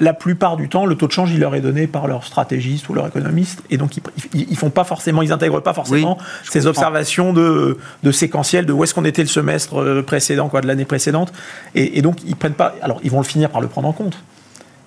[0.00, 2.88] la plupart du temps, le taux de change, il leur est donné par leur stratégiste
[2.88, 4.02] ou leur économiste, et donc ils,
[4.50, 6.70] ils, font pas forcément, ils intègrent pas forcément Oui, ces comprends.
[6.70, 10.66] observations de, de séquentiel, de où est-ce qu'on était le semestre euh, précédent, quoi, de
[10.66, 11.32] l'année précédente,
[11.74, 12.74] et, et donc ils prennent pas.
[12.82, 14.22] Alors ils vont le finir par le prendre en compte,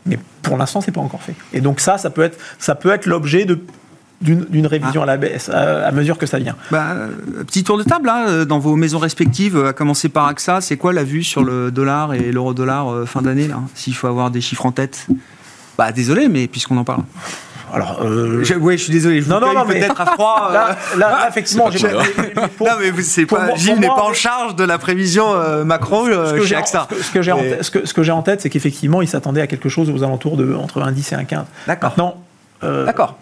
[0.05, 1.35] mais pour l'instant, c'est pas encore fait.
[1.53, 3.59] Et donc ça, ça peut être, ça peut être l'objet de
[4.21, 6.55] d'une révision à la baisse à, à mesure que ça vient.
[6.71, 7.09] Bah, euh,
[7.45, 10.59] petit tour de table hein, euh, dans vos maisons respectives, euh, à commencer par AXA.
[10.61, 14.31] C'est quoi la vue sur le dollar et l'euro-dollar fin d'année là S'il faut avoir
[14.31, 15.07] des chiffres en tête?
[15.77, 17.03] Bah désolé, mais puisqu'on en parle.
[17.73, 19.21] Alors, euh, Je, ouais, je suis désolé.
[19.21, 20.47] Je Non, vous non, non, mais- peut-être à froid.
[20.49, 21.87] euh, là, là, là, effectivement, j'ai
[22.33, 23.45] pas pour- non, mais vous- c'est pas.
[23.45, 26.87] moi- Gilles n'est pas en charge de la prévision euh, macro ce que chez AXA.
[27.01, 29.47] ce que- j'ai en ce que- ce que en tête, c'est qu'effectivement, il s'attendait à
[29.47, 31.43] quelque chose aux alentours de entre un 10 et un 15.
[31.67, 31.93] D'accord.
[32.63, 33.19] Euh, D'accord.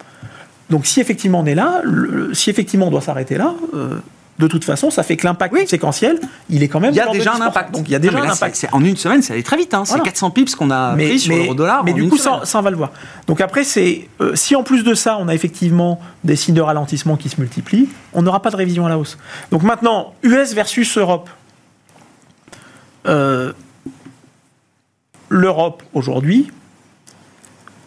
[0.69, 3.97] Donc si effectivement on est là, le- si effectivement on doit s'arrêter là, euh,
[4.37, 6.91] de toute façon, ça fait que l'impact séquentiel, il est quand même.
[6.91, 7.41] Il y a déjà un 10%.
[7.43, 7.71] impact.
[7.73, 8.67] Donc il y a déjà Non, mais un impact.
[8.73, 9.73] en une semaine, ça allait très vite.
[9.73, 9.83] Hein.
[9.85, 10.03] C'est Voilà.
[10.03, 11.85] 400 pips qu'on a pris sur l'euro-dollar.
[11.85, 12.39] mais en du une coup, semaine.
[12.41, 12.91] ça, ça, on va le voir.
[13.27, 16.59] Donc après, c'est euh, si en plus de ça, on a effectivement des signes de
[16.61, 19.17] ralentissement qui se multiplient, on n'aura pas de révision à la hausse.
[19.51, 21.29] Donc maintenant, US versus Europe.
[23.07, 23.53] Euh,
[25.29, 26.51] L'Europe aujourd'hui,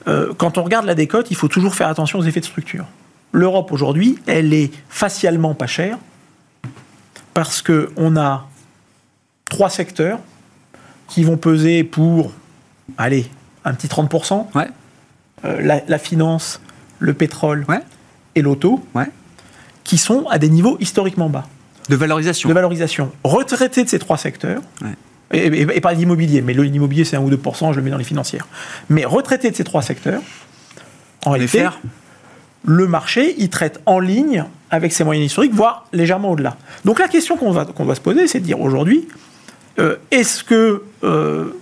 [0.07, 2.85] euh, quand on regarde la décote, il faut toujours faire attention aux effets de structure.
[3.33, 5.99] L'Europe aujourd'hui, elle est facialement pas chère
[7.35, 8.47] parce qu'on a
[9.51, 10.19] trois secteurs
[11.09, 12.33] qui vont peser pour,
[12.97, 13.27] allez,
[13.65, 14.47] un petit 30%.
[14.55, 14.69] Ouais.
[15.45, 16.61] Euh, la, la finance,
[16.99, 17.81] le pétrole Ouais.
[18.35, 19.07] et l'auto, Ouais.
[19.85, 21.47] qui sont à des niveaux historiquement bas
[21.89, 22.49] De valorisation.
[22.49, 23.13] de valorisation.
[23.25, 24.63] Retraité de ces trois secteurs.
[25.33, 27.97] Et, et- et pas l'immobilier, mais l'immobilier c'est 1 ou 2%, je le mets dans
[27.99, 28.47] les financières.
[28.89, 30.23] Mais retraité de ces trois secteurs,
[31.25, 31.59] en réalité,
[32.65, 36.57] le marché, il traite en ligne avec ses moyennes historiques, voire légèrement au-delà.
[36.85, 39.09] Donc la question qu'on va, qu'on va se poser, c'est de dire aujourd'hui,
[39.79, 41.53] euh, est-ce que, euh,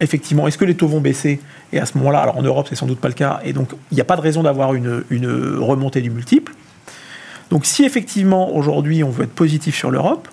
[0.00, 1.40] effectivement, est-ce que les taux vont baisser?
[1.72, 3.70] Et à ce moment-là, alors en Europe, c'est sans doute pas le cas, et donc
[3.90, 6.54] il n'y a pas de raison d'avoir une, une remontée du multiple.
[7.50, 10.28] Donc si effectivement, aujourd'hui, on veut être positif sur l'Europe,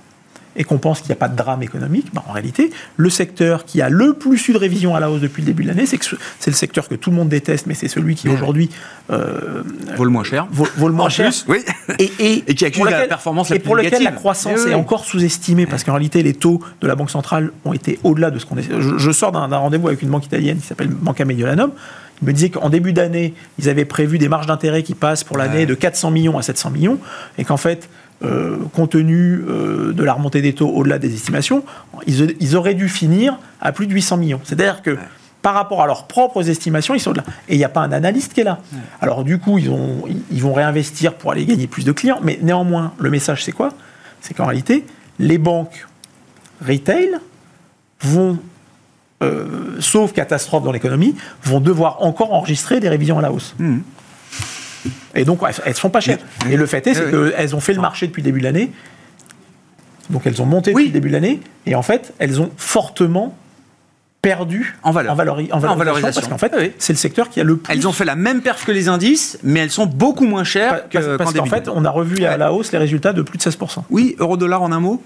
[0.56, 3.66] et qu'on pense qu'il n'y a pas de drame économique, ben, en réalité, le secteur
[3.66, 5.86] qui a le plus eu de révision à la hausse depuis le début de l'année,
[5.86, 8.28] c'est que ce- c'est le secteur que tout le monde déteste, mais c'est celui qui
[8.30, 8.36] Ouais.
[8.36, 8.70] aujourd'hui
[9.12, 9.62] euh,
[9.98, 10.48] Vaut le moins cher.
[10.52, 11.28] vaut, vaut le moins En cher.
[11.30, 11.60] plus, oui.
[12.00, 14.62] Et, et, Et qui accuse pour la performance la et plus pour lequel la croissance
[14.66, 14.72] oui.
[14.72, 18.32] est encore sous-estimée, parce qu'en réalité, les taux de la Banque centrale ont été au-delà
[18.32, 18.64] de ce qu'on est.
[18.64, 21.72] Je, je sors d'un d'un rendez-vous avec une banque italienne qui s'appelle Banca Mediolanum.
[22.22, 25.38] Il me disait qu'en début d'année, ils avaient prévu des marges d'intérêt qui passent pour
[25.38, 25.66] l'année Ouais.
[25.66, 26.98] de 400 millions à 700 millions,
[27.38, 27.90] et qu'en fait,
[28.24, 31.64] euh, compte tenu euh, de la remontée des taux au-delà des estimations,
[32.08, 34.40] ils, ils auraient dû finir à plus de 800 millions.
[34.46, 34.98] C'est-à-dire que
[35.42, 37.24] par rapport à leurs propres estimations, ils sont là.
[37.50, 38.60] Et il n'y a pas un analyste qui est là.
[39.02, 42.20] Alors du coup, ils, ont, ils- ils vont réinvestir pour aller gagner plus de clients,
[42.24, 43.70] mais néanmoins, le message, c'est quoi?
[44.22, 44.86] C'est qu'en réalité,
[45.20, 45.86] les banques
[46.66, 47.10] retail
[48.02, 48.40] vont,
[49.24, 49.46] euh,
[49.80, 53.56] sauf catastrophe dans l'économie, vont devoir encore enregistrer des révisions à la hausse.
[53.60, 53.82] Mhm.
[55.16, 56.20] Et donc, elles ne sont pas chères.
[56.46, 56.54] Oui.
[56.54, 58.44] Et le fait est, c'est Oui, qu'elles ont fait le marché depuis le début de
[58.46, 58.72] l'année.
[60.10, 60.84] Donc, elles ont monté Oui.
[60.84, 61.40] depuis le début de l'année.
[61.66, 63.36] Et en fait, elles ont fortement
[64.22, 65.16] perdu En valeur.
[65.16, 66.22] valori- en valorisation, valorisation.
[66.22, 66.72] Parce qu'en fait, Oui.
[66.78, 67.74] c'est le secteur qui a le plus.
[67.74, 70.88] Elles ont fait la même perf que les indices, mais elles sont beaucoup moins chères
[70.90, 73.38] Parce, que parce qu'en fait, on a revu à la hausse les résultats de plus
[73.38, 73.84] de 16%.
[73.90, 75.02] Oui, euro-dollar en un mot?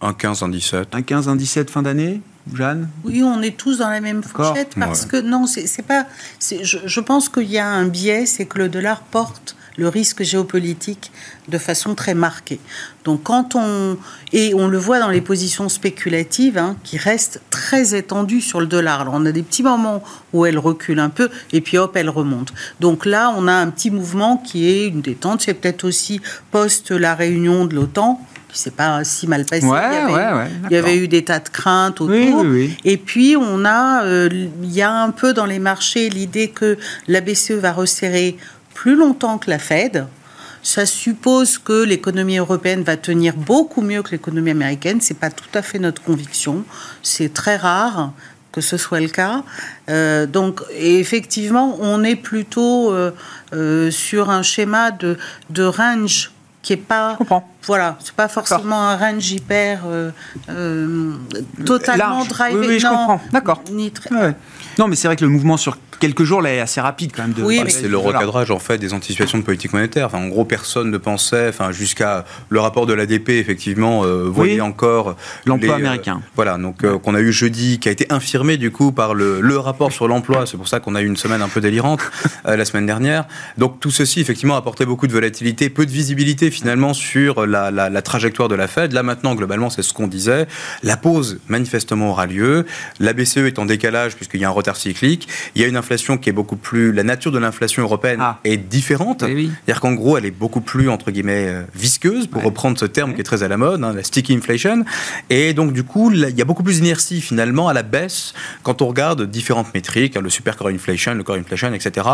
[0.00, 0.88] Un 15, un 17.
[0.94, 2.20] Un 15, un 17 fin d'année
[2.54, 2.88] Jeanne?
[3.04, 5.08] Oui, on est tous dans la même fourchette parce Ouais.
[5.08, 6.06] que non, c'est pas.
[6.40, 11.12] je pense qu'il y a un biais, c'est que le dollar porte le risque géopolitique
[11.48, 12.60] de façon très marquée.
[13.04, 13.96] Donc quand on
[14.32, 18.66] et on le voit dans les positions spéculatives hein, qui restent très étendues sur le
[18.66, 19.00] dollar.
[19.02, 20.02] Alors on a des petits moments
[20.32, 22.52] où elle recule un peu et puis hop elle remonte.
[22.80, 25.42] Donc là on a un petit mouvement qui est une détente.
[25.42, 28.20] C'est peut-être aussi post la réunion de l'OTAN
[28.56, 29.66] s'est pas si mal passé.
[29.66, 31.04] Ouais, il y avait, ouais, ouais, il y avait d'accord.
[31.04, 32.14] eu des tas de craintes autour.
[32.14, 32.76] Oui, oui, oui.
[32.84, 36.78] Et puis, on a, euh, il y a un peu dans les marchés l'idée que
[37.08, 38.36] la BCE va resserrer
[38.74, 40.06] plus longtemps que la Fed.
[40.62, 45.00] Ça suppose que l'économie européenne va tenir beaucoup mieux que l'économie américaine.
[45.00, 46.64] C'est pas tout à fait notre conviction.
[47.02, 48.12] C'est très rare
[48.52, 49.42] que ce soit le cas.
[49.88, 55.16] Euh, donc, et effectivement, on est plutôt euh, sur un schéma de,
[55.50, 56.32] de range
[56.62, 57.18] qui est pas.
[57.66, 60.10] Voilà, c'est pas forcément un range hyper euh,
[60.48, 61.12] euh,
[61.66, 62.28] totalement Large.
[62.28, 62.58] drivé.
[62.58, 63.20] Oui, oui, je non, comprends.
[63.32, 63.62] D'accord.
[63.70, 64.34] ni très- Ouais.
[64.78, 67.22] Non, mais c'est vrai que le mouvement sur quelques jours là est assez rapide quand
[67.22, 67.32] même.
[67.34, 70.06] De, Oui, C'est le recadrage en fait des anticipations de politique monétaire.
[70.06, 74.54] Enfin, en gros, personne ne pensait, enfin, jusqu'à le rapport de l'ADP, effectivement, euh, voyait
[74.54, 74.60] Oui.
[74.62, 76.22] encore L'emploi les, euh, américain.
[76.36, 79.40] voilà, donc euh, qu'on a eu jeudi, qui a été infirmé du coup par le,
[79.42, 80.46] le rapport sur l'emploi.
[80.46, 82.00] C'est pour ça qu'on a eu une semaine un peu délirante
[82.46, 83.26] euh, la semaine dernière.
[83.58, 87.90] Donc tout ceci, effectivement, apportait beaucoup de volatilité, peu de visibilité finalement sur la, la-
[87.90, 88.92] la trajectoire de la Fed.
[88.92, 90.46] Là maintenant, globalement, c'est ce qu'on disait.
[90.82, 92.64] La pause manifestement aura lieu.
[93.00, 95.28] La BCE est en décalage puisqu'il y a un retard cyclique.
[95.54, 96.92] Il y a une inflation qui est beaucoup plus.
[96.92, 98.38] La nature de l'inflation européenne Ah.
[98.44, 99.22] est différente.
[99.26, 99.50] Oui, oui.
[99.66, 102.46] C'est-à-dire qu'en gros, elle est beaucoup plus, entre guillemets, euh, visqueuse, pour Ouais.
[102.46, 104.84] reprendre ce terme qui est très à la mode, hein, la sticky inflation.
[105.30, 108.32] Et donc, du coup, là, il y a beaucoup plus d'inertie, finalement, à la baisse,
[108.62, 112.06] quand on regarde différentes métriques, hein, le super core inflation, le core inflation, etc.,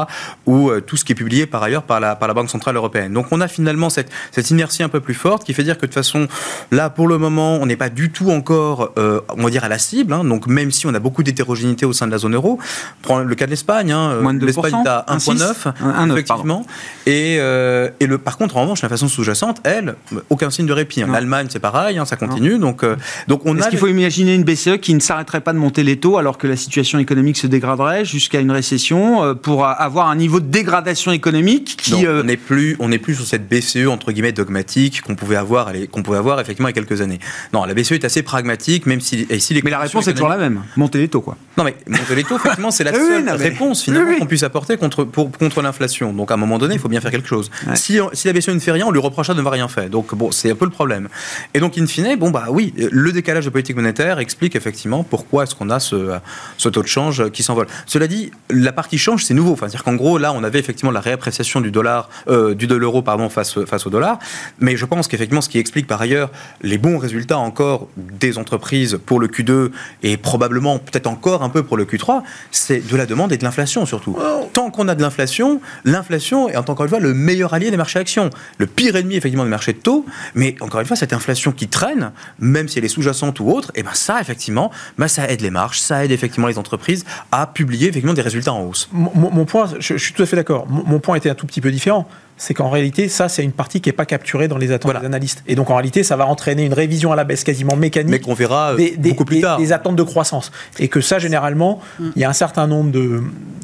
[0.47, 2.77] ou euh, tout ce qui est publié par ailleurs par la, par la Banque Centrale
[2.77, 3.13] Européenne.
[3.13, 5.83] Donc, on a finalement cette, cette inertie un peu plus forte qui fait dire que,
[5.83, 6.29] de toute façon,
[6.71, 9.69] là, pour le moment, on n'est pas du tout encore, euh, on va dire, à
[9.69, 10.13] la cible.
[10.13, 10.25] hein.
[10.25, 12.59] donc, même si on a beaucoup d'hétérogénéité au sein de la zone euro,
[13.03, 15.73] prends le cas de l'Espagne, hein, euh, Moins de 2%, l'Espagne est à 1,9, 1,6,
[15.83, 16.67] 1,9, effectivement.
[17.07, 19.97] Et, euh, et le, par contre, en revanche, l'inflation sous-jacente, elle,
[20.31, 21.03] aucun signe de répit.
[21.03, 21.09] hein.
[21.11, 22.59] L'Allemagne, c'est pareil, hein, ça continue.
[22.59, 22.97] Donc, euh,
[23.29, 23.71] donc on Est-ce a.
[23.71, 26.47] qu'il faut imaginer une BCE qui ne s'arrêterait pas de monter les taux alors que
[26.47, 31.77] la situation économique se dégraderait jusqu'à une récession pour avoir un niveau de dégradation économique
[31.81, 32.05] qui...
[32.05, 35.37] Non, on n'est plus, on n'est plus sur cette BCE entre guillemets dogmatique qu'on pouvait
[35.37, 37.19] avoir, qu'on pouvait avoir effectivement il y a quelques années.
[37.53, 40.29] Non, la BCE est assez pragmatique, même si, et si Mais la réponse est toujours
[40.29, 40.63] la même.
[40.77, 41.37] Monter les taux, quoi.
[41.57, 45.05] Non, mais monter les taux, effectivement, c'est la seule réponse finalement qu'on puisse apporter contre,
[45.05, 46.13] pour, contre l'inflation.
[46.13, 47.51] Donc à un moment donné, il faut bien faire quelque chose.
[47.75, 49.89] Si, si la BCE ne fait rien, on lui reprochera de ne rien faire.
[49.91, 51.09] Donc bon, c'est un peu le problème.
[51.55, 55.45] Et donc in fine, bon bah oui, le décalage de politique monétaire explique effectivement pourquoi
[55.45, 56.19] est-ce qu'on a ce,
[56.59, 57.67] ce taux de change qui s'envole.
[57.87, 59.53] Cela dit, la partie change, c'est nouveau.
[59.53, 62.75] Enfin, c'est-à-dire qu'en gros, là, on avait effectivement la réappréciation du dollar, euh, du de
[62.75, 64.19] l'euro, pardon, face, face au dollar.
[64.61, 66.31] Mais je pense qu'effectivement, ce qui explique par ailleurs
[66.63, 69.71] les bons résultats encore des entreprises pour le Q2
[70.03, 73.45] et probablement peut-être encore un peu pour le Q3, c'est de la demande et de
[73.45, 74.19] l'inflation surtout.
[74.53, 78.01] Tant qu'on a de l'inflation, l'inflation est encore une fois le meilleur allié des marchés
[78.01, 78.31] actions.
[78.59, 81.69] Le pire ennemi effectivement des marchés de taux, mais encore une fois, cette inflation qui
[81.69, 85.31] traîne, même si elle est sous-jacente ou autre, et eh ben ça effectivement, ben ça
[85.31, 88.89] aide les marges, ça aide effectivement les entreprises à publier effectivement des résultats en hausse.
[88.93, 90.67] Mon, point, je, suis tout à fait d'accord.
[90.69, 92.09] mon point était un tout petit peu différent
[92.39, 95.07] c'est qu'en réalité, ça, c'est une partie qui n'est pas capturée dans les attentes des
[95.07, 95.43] analystes.
[95.47, 98.11] Et donc, en réalité, ça va entraîner une révision à la baisse quasiment mécanique.
[98.11, 99.59] Mais qu'on verra euh, des, beaucoup plus tard.
[99.59, 100.53] Des attentes de croissance.
[100.79, 102.09] Et que ça, généralement, mm.
[102.15, 102.93] il y a un certain nombre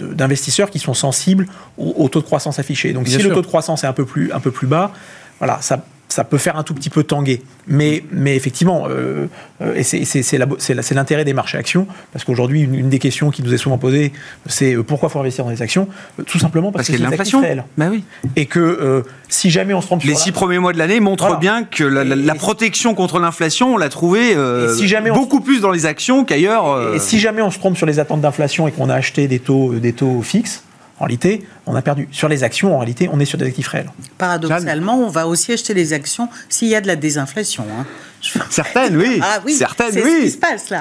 [0.00, 2.92] d'investisseurs qui sont sensibles au, taux de croissance affiché.
[2.94, 4.92] Donc, si le taux de croissance est un peu plus, un peu plus bas,
[5.38, 7.42] voilà, ça, ça peut faire un tout petit peu tanguer.
[7.66, 9.28] Mais, mais effectivement, euh,
[9.62, 13.58] euh, et c'est l'intérêt des marchés actions, parce qu'aujourd'hui, une, des questions qui nous est
[13.58, 14.12] souvent posée,
[14.46, 15.88] c'est euh, pourquoi faut investir dans les actions?
[16.26, 17.64] Tout simplement parce, que c'est l'inflation réelle.
[17.78, 18.04] Bah oui.
[18.36, 21.64] Et que si jamais on se trompe Les six premiers mois de l'année montrent bien
[21.64, 24.36] que la, protection contre l'inflation, on l'a trouvée
[24.76, 26.94] si beaucoup plus dans les actions qu'ailleurs.
[26.94, 29.38] Et si jamais on se trompe sur les attentes d'inflation et qu'on a acheté des
[29.38, 30.64] taux, des taux fixes,
[30.98, 32.08] en réalité, on a perdu.
[32.12, 33.90] Sur les actions, en réalité, on est sur des actifs réels.
[34.18, 37.64] Paradoxalement, on va aussi acheter les actions s'il y a de la désinflation.
[37.78, 37.86] Hein.
[38.50, 39.20] Certaines, oui.
[39.20, 40.02] Ah oui, Certaines, oui.
[40.02, 40.80] C'est ce qui se passe là.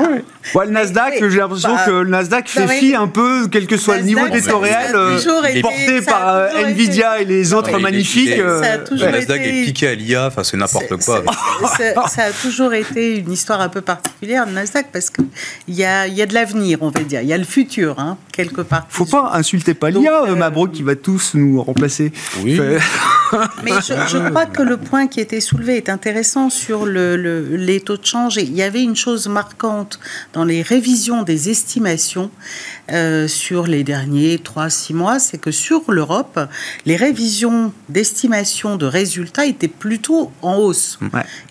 [0.63, 3.97] le Nasdaq, j'ai l'impression bah, que le Nasdaq fait fi un peu, quel que soit
[3.97, 5.19] le niveau des taux réels, euh,
[5.61, 8.37] porté par euh, Nvidia et les autres magnifiques.
[8.37, 11.23] le Nasdaq est piqué à l'IA, enfin c'est n'importe quoi.
[12.07, 15.25] Ça, a toujours été une histoire un peu particulière, le Nasdaq, parce qu'il
[15.69, 17.21] y a, y a de l'avenir, on va dire.
[17.21, 18.85] Il y a le futur, hein, quelque part.
[18.89, 22.11] Faut pas insulter pas l'IA, euh, Mabrouk, qui va tous nous remplacer.
[22.43, 22.59] Oui.
[23.63, 27.97] Mais je, crois que le point qui était soulevé est intéressant sur le les taux
[27.97, 28.37] de change.
[28.37, 29.99] il y avait une chose marquante
[30.33, 32.29] dans les révisions des estimations
[32.91, 36.39] euh, sur les derniers 3-6 mois, c'est que sur l'Europe,
[36.85, 40.99] les révisions d'estimation de résultats étaient plutôt en hausse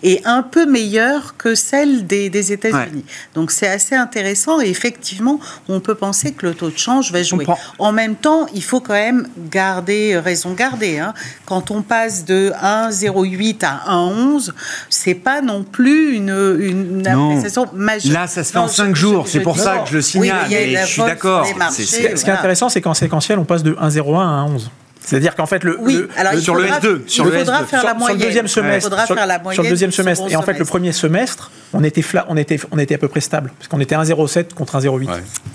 [0.03, 3.05] et un peu meilleures que celles des, États-Unis.
[3.33, 7.23] Donc c'est assez intéressant et effectivement, on peut penser que le taux de change va
[7.23, 7.45] jouer.
[7.79, 10.99] En même temps, il faut quand même garder raison garder.
[10.99, 11.13] Hein.
[11.45, 14.51] Quand on passe de 1,08 à 1,11,
[14.89, 18.13] c'est pas non plus une, une appréciation majeure.
[18.13, 20.47] Là, ça se fait en 5 jours, c'est pour ça que je le signale.
[20.49, 21.45] je suis d'accord.
[21.45, 24.69] Ce qui est intéressant, c'est qu'en séquentiel, on passe de 1,01 à 1,11.
[25.03, 28.05] C'est-à-dire qu'en fait, le, oui, alors sur le S2, sur le faudra faire la moyenne.
[28.05, 31.51] Sur le deuxième semestre, sur, sur, le deuxième semestre, et en fait, le premier semestre,
[31.73, 34.53] on était, flat, on était, on était à peu près stable, parce qu'on était 1,07
[34.53, 35.09] contre 1,08.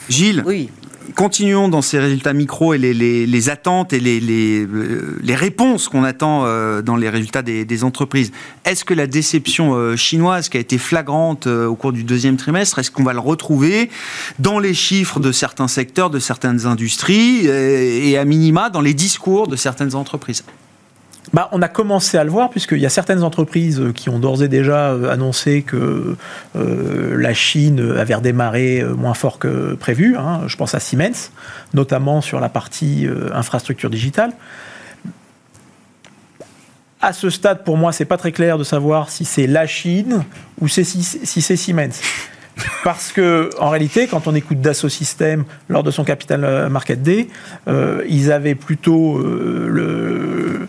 [0.09, 0.71] Gilles, oui
[1.15, 6.83] continuons dans ces résultats micro et les, attentes et les, les, réponses qu'on attend euh,
[6.83, 8.33] dans les résultats des, entreprises.
[8.65, 12.37] Est-ce que la déception euh, chinoise qui a été flagrante euh, au cours du deuxième
[12.37, 13.91] trimestre, est-ce qu'on va le retrouver
[14.39, 19.47] dans les chiffres de certains secteurs, de certaines industries et à minima dans les discours
[19.49, 20.45] de certaines entreprises?
[21.33, 24.43] Bah, on a commencé à le voir, puisqu'il y a certaines entreprises qui ont d'ores
[24.43, 26.17] et déjà euh, annoncé que
[26.57, 30.17] euh, la Chine avait redémarré euh, moins fort que prévu.
[30.17, 30.43] Hein.
[30.47, 31.31] Je pense à Siemens,
[31.75, 34.33] notamment sur la partie infrastructure digitale.
[37.01, 40.25] À ce stade, pour moi, c'est pas très clair de savoir si c'est la Chine
[40.61, 42.01] ou si c'est Siemens.
[42.85, 47.29] Parce que, en réalité, quand on écoute Dassault Systèmes lors de son Capital Market Day,
[47.69, 50.69] euh, ils avaient plutôt euh, le,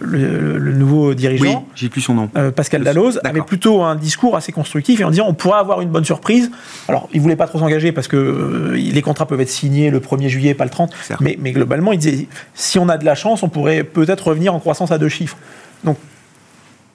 [0.00, 4.52] le, nouveau dirigeant, j'ai plus son nom, euh, Pascal Dalloz, avait plutôt un discours assez
[4.52, 6.50] constructif et en disant on pourrait avoir une bonne surprise.
[6.88, 10.28] Alors, il voulait pas trop s'engager parce que les contrats peuvent être signés le 1er
[10.28, 10.92] juillet, pas le 30.
[11.20, 14.54] Mais, mais globalement, il disait si on a de la chance, on pourrait peut-être revenir
[14.54, 15.36] en croissance à deux chiffres.
[15.84, 15.96] Donc,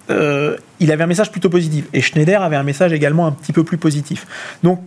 [0.10, 1.86] euh, il avait un message plutôt positif.
[1.94, 4.28] Et Schneider avait un message également un petit peu plus positif.
[4.64, 4.82] Donc,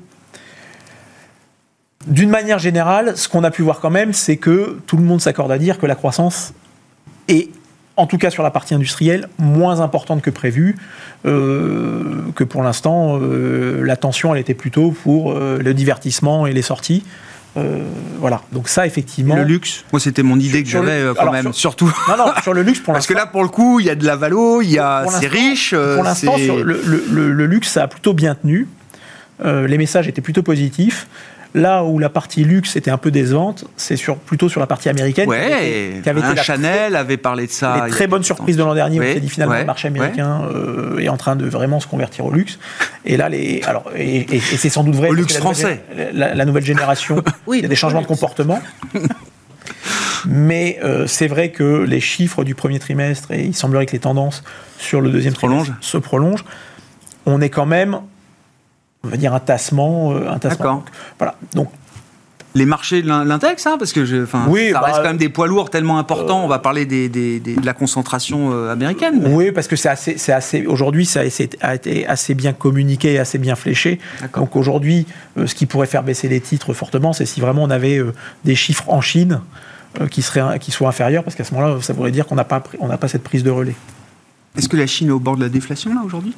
[2.07, 5.21] d'une manière générale, ce qu'on a pu voir quand même, c'est que tout le monde
[5.21, 6.55] s'accorde à dire que la croissance
[7.27, 7.51] est,
[7.97, 10.77] en tout cas sur la partie industrielle, moins importante que prévu,
[11.27, 13.97] euh, que pour l'instant, euh, la
[14.33, 17.03] elle était plutôt pour le divertissement et les sorties.
[17.57, 17.83] Euh,
[18.19, 19.35] voilà, donc ça effectivement.
[19.35, 21.93] le luxe, moi c'était mon idée que j'avais euh, quand même, surtout.
[22.09, 23.95] Non, non, sur le luxe pour Parce que là pour le coup, il y a
[23.95, 25.73] de la valo, il y a, c'est riche.
[25.73, 28.69] Euh, pour l'instant, le, le, luxe ça a plutôt bien tenu.
[29.45, 31.07] les messages étaient plutôt positifs.
[31.55, 34.89] Là où la partie luxe était un peu décevante, c'est sur, plutôt sur la partie
[34.89, 35.29] américaine.
[35.29, 37.85] Ouais, qui avait été, Chanel avait parlé de ça.
[37.87, 40.99] Les très bonne surprise de l'an dernier, on s'est dit finalement le marché américain euh,
[40.99, 42.59] est en train de vraiment se convertir au luxe.
[43.05, 45.09] Et là, les, alors, et, c'est sans doute vrai.
[45.09, 45.83] Au luxe français.
[46.13, 48.61] la, nouvelle génération, oui, il y a des changements de comportement.
[50.27, 54.01] Mais euh, c'est vrai que les chiffres du premier trimestre, et il semblerait que les
[54.01, 54.43] tendances
[54.79, 56.45] sur le deuxième trimestre se prolongent,
[57.27, 58.01] on est quand même,
[59.05, 60.13] on va dire, un tassement.
[60.13, 60.85] Euh, un tassement.
[61.19, 61.35] voilà.
[61.55, 61.69] Donc,
[62.55, 64.17] les marchés de l'index, hein, parce que je,
[64.49, 66.45] oui, ça reste bah, quand même des poids lourds tellement importants.
[66.45, 69.23] on va parler des, de la concentration euh, américaine.
[69.27, 71.21] Oui, parce que c'est assez, assez aujourd'hui, ça
[71.61, 73.99] a été assez bien communiqué et assez bien fléché.
[74.35, 77.71] Donc aujourd'hui, euh, ce qui pourrait faire baisser les titres fortement, c'est si vraiment on
[77.71, 78.13] avait euh,
[78.45, 79.41] des chiffres en Chine
[80.11, 82.63] qui, seraient, qui soient inférieurs, parce qu'à ce moment-là, ça voudrait dire qu'on n'a pas,
[82.79, 83.75] on pas cette prise de relais.
[84.57, 86.35] Est-ce que la Chine est au bord de la déflation là aujourd'hui?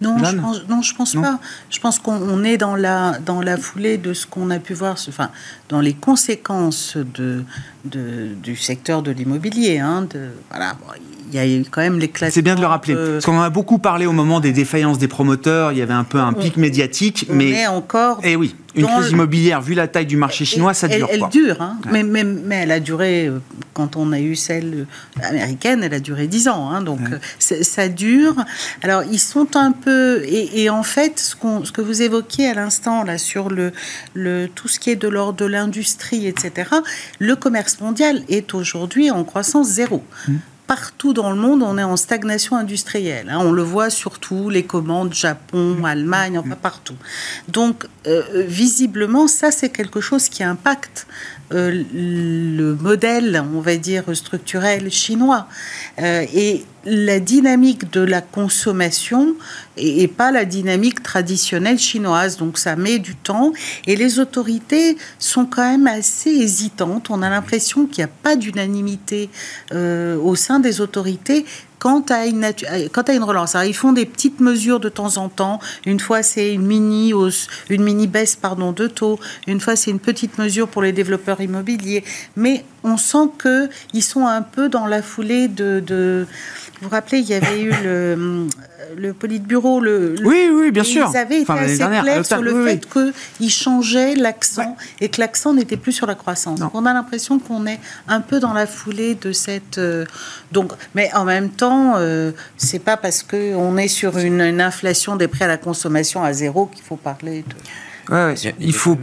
[0.00, 1.38] Non, je pense, non, je pense pas.
[1.70, 4.96] Je pense qu'on est dans la, dans la foulée de ce qu'on a pu voir,
[5.08, 5.30] enfin,
[5.68, 7.44] dans les conséquences de,
[7.86, 9.78] de du secteur de l'immobilier.
[9.78, 10.06] Hein,
[10.50, 10.76] voilà,
[11.25, 12.34] il y a eu quand même classes.
[12.34, 12.94] C'est bien de le rappeler.
[12.94, 15.72] Parce qu'on en a beaucoup parlé au moment des défaillances des promoteurs.
[15.72, 17.26] Il y avait un peu un pic médiatique.
[17.30, 18.20] On mais est encore.
[18.22, 21.08] Eh oui, une crise immobilière, vu la taille du marché chinois, ça dure.
[21.10, 21.78] Elle, dure, hein.
[21.90, 23.40] mais, mais, mais, elle a duré, euh,
[23.72, 24.86] quand on a eu celle
[25.22, 26.70] américaine, elle a duré 10 ans.
[26.70, 28.36] Hein, donc euh, ça dure.
[28.82, 30.22] Alors ils sont un peu.
[30.26, 33.72] Et, en fait, ce, ce, que vous évoquiez à l'instant, là, sur le,
[34.14, 36.70] le, tout ce qui est de l'ordre de l'industrie, etc.,
[37.18, 40.02] le commerce mondial est aujourd'hui en croissance zéro.
[40.28, 40.34] Mmh
[40.66, 43.28] partout dans le monde, on est en stagnation industrielle.
[43.30, 43.38] Hein.
[43.40, 46.96] On le voit surtout, les commandes Japon, Allemagne, enfin partout.
[47.48, 51.06] Donc, euh, visiblement, ça, c'est quelque chose qui impacte
[51.52, 55.46] euh, le modèle, on va dire, structurel chinois.
[56.00, 59.34] Euh, et la dynamique de la consommation
[59.76, 62.36] et, pas la dynamique traditionnelle chinoise.
[62.36, 63.52] Donc ça met du temps
[63.86, 67.10] et les autorités sont quand même assez hésitantes.
[67.10, 69.28] On a l'impression qu'il n'y a pas d'unanimité
[69.72, 71.44] euh, au sein des autorités
[71.78, 73.54] quant à une, à une relance.
[73.54, 75.60] Alors, ils font des petites mesures de temps en temps.
[75.84, 77.12] Une fois, c'est une mini
[77.68, 79.18] une mini baisse pardon, de taux.
[79.46, 82.02] Une fois, c'est une petite mesure pour les développeurs immobiliers.
[82.36, 86.26] Mais on sent qu'ils sont un peu dans la foulée de, de
[86.80, 88.46] vous vous rappelez, il y avait eu le,
[88.98, 89.80] le Politburo.
[89.80, 91.08] Le, oui, oui, bien sûr.
[91.10, 95.78] Ils avaient été assez clairs sur le fait qu'ils changeaient l'accent et que l'accent n'était
[95.78, 96.60] plus sur la croissance.
[96.60, 99.78] Donc on a l'impression qu'on est un peu dans la foulée de cette.
[99.78, 100.04] Euh,
[100.52, 105.28] donc, mais en même temps, euh, c'est pas parce qu'on est sur une, inflation des
[105.28, 107.54] prêts à la consommation à zéro qu'il faut parler de.
[108.10, 108.98] Ouais, il, faut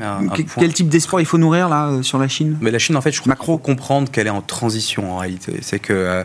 [0.58, 2.58] quel type d'espoir il faut nourrir là euh, sur la Chine?
[2.62, 3.58] Mais la Chine, en fait, je crois Macro.
[3.58, 5.60] comprendre qu'elle est en transition en réalité.
[5.62, 6.24] C'est que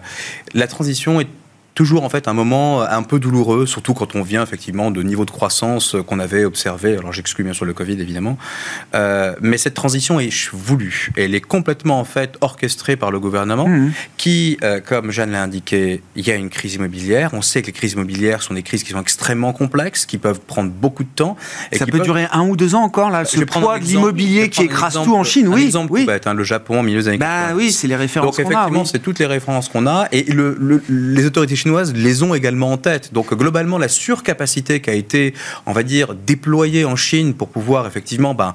[0.54, 1.28] la transition est
[1.78, 5.24] toujours en fait un moment un peu douloureux, surtout quand on vient effectivement de niveaux
[5.24, 6.96] de croissance qu'on avait observé.
[6.96, 8.36] Alors j'exclus bien sûr le Covid évidemment,
[8.96, 11.10] euh, mais cette transition est voulue.
[11.16, 13.92] Elle est complètement en fait orchestrée par le gouvernement, mmh.
[14.16, 17.30] qui, euh, comme Jeanne l'a indiqué, il y a une crise immobilière.
[17.32, 20.40] On sait que les crises immobilières sont des crises qui sont extrêmement complexes, qui peuvent
[20.40, 21.36] prendre beaucoup de temps.
[21.70, 23.24] Et Ça peut durer un ou deux ans encore là.
[23.24, 25.66] Ce poids de l'immobilier qui écrase tout en Chine, oui.
[25.66, 26.08] Exemple oui.
[26.26, 29.20] Hein, le Japon, milieu des années bah, Oui, c'est les références Donc effectivement, c'est toutes
[29.20, 33.12] les références qu'on a et le, les autorités chinoises les ont également en tête.
[33.12, 35.34] Donc globalement, la surcapacité qui a été,
[35.66, 38.54] on va dire, déployée en Chine pour pouvoir effectivement ben,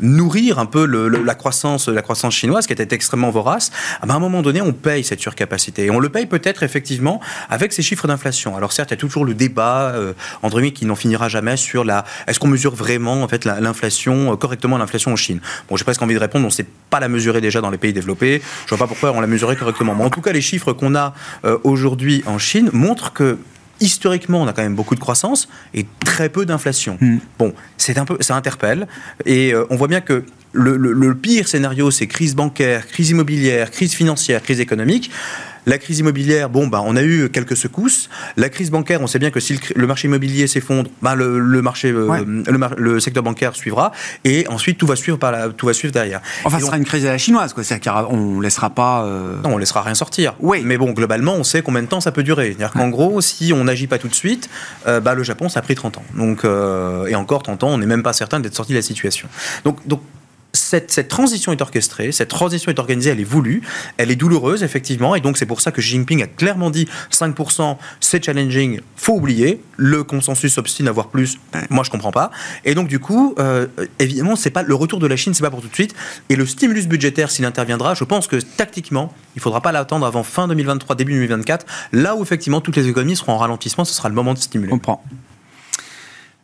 [0.00, 3.70] nourrir un peu la croissance la croissance chinoise qui était extrêmement vorace
[4.00, 5.86] ah ben, à un moment donné on paye cette surcapacité.
[5.86, 8.56] Et on le paye peut-être effectivement avec ces chiffres d'inflation.
[8.56, 11.84] Alors certes il y a toujours le débat euh, André qui n'en finira jamais sur
[11.84, 15.40] la est-ce qu'on mesure vraiment en fait l'inflation euh, correctement l'inflation en Chine?
[15.68, 17.78] Bon j'ai presque envie de répondre on ne sait pas la mesurer déjà dans les
[17.78, 18.42] pays développés.
[18.66, 19.94] Je vois pas pourquoi on la mesurait correctement.
[19.94, 23.38] Mais en tout cas les chiffres qu'on a euh, aujourd'hui en Chine montrent que
[23.80, 26.98] historiquement, on a quand même beaucoup de croissance et très peu d'inflation.
[27.00, 27.18] Hmm.
[27.38, 28.86] Bon, c'est un peu, ça interpelle.
[29.26, 33.70] Et euh, on voit bien que le, le pire scénario, c'est crise bancaire, crise immobilière,
[33.70, 35.10] crise financière, crise économique.
[35.66, 38.08] La crise immobilière, bon, bah, on a eu quelques secousses.
[38.36, 41.90] La crise bancaire, on sait bien que si le, marché immobilier s'effondre, bah, le, marché,
[41.90, 42.24] euh,
[42.76, 43.92] le, secteur bancaire suivra.
[44.24, 46.20] Et ensuite, tout va suivre, par la, tout va suivre derrière.
[46.44, 47.62] Enfin, ce sera une crise à la chinoise, quoi.
[47.62, 49.04] C'est-à-dire qu'on laissera pas.
[49.04, 50.34] Euh, non, on laissera rien sortir.
[50.40, 50.62] Oui.
[50.64, 52.48] Mais bon, globalement, on sait combien de temps ça peut durer.
[52.48, 54.48] C'est-à-dire qu'en gros, si on n'agit pas tout de suite,
[54.86, 56.04] euh, bah, le Japon, ça a pris 30 ans.
[56.16, 59.28] Donc, et encore 30 ans, on n'est même pas certain d'être sorti de la situation.
[59.64, 60.00] Donc, donc
[60.52, 63.62] cette, transition est orchestrée, cette transition est organisée, elle est voulue,
[63.96, 66.88] elle est douloureuse, effectivement, et donc c'est pour ça que Xi Jinping a clairement dit
[67.12, 71.38] 5%, c'est challenging, faut oublier, le consensus s'obstine à voir plus,
[71.68, 72.30] moi je comprends pas,
[72.64, 73.66] et donc du coup, euh,
[73.98, 75.94] évidemment, c'est pas le retour de la Chine, c'est pas pour tout de suite,
[76.28, 80.22] et le stimulus budgétaire, s'il interviendra, je pense que tactiquement, il faudra pas l'attendre avant
[80.22, 84.08] fin 2023, début 2024, là où effectivement toutes les économies seront en ralentissement, ce sera
[84.08, 84.70] le moment de stimuler.
[84.70, 85.04] comprends.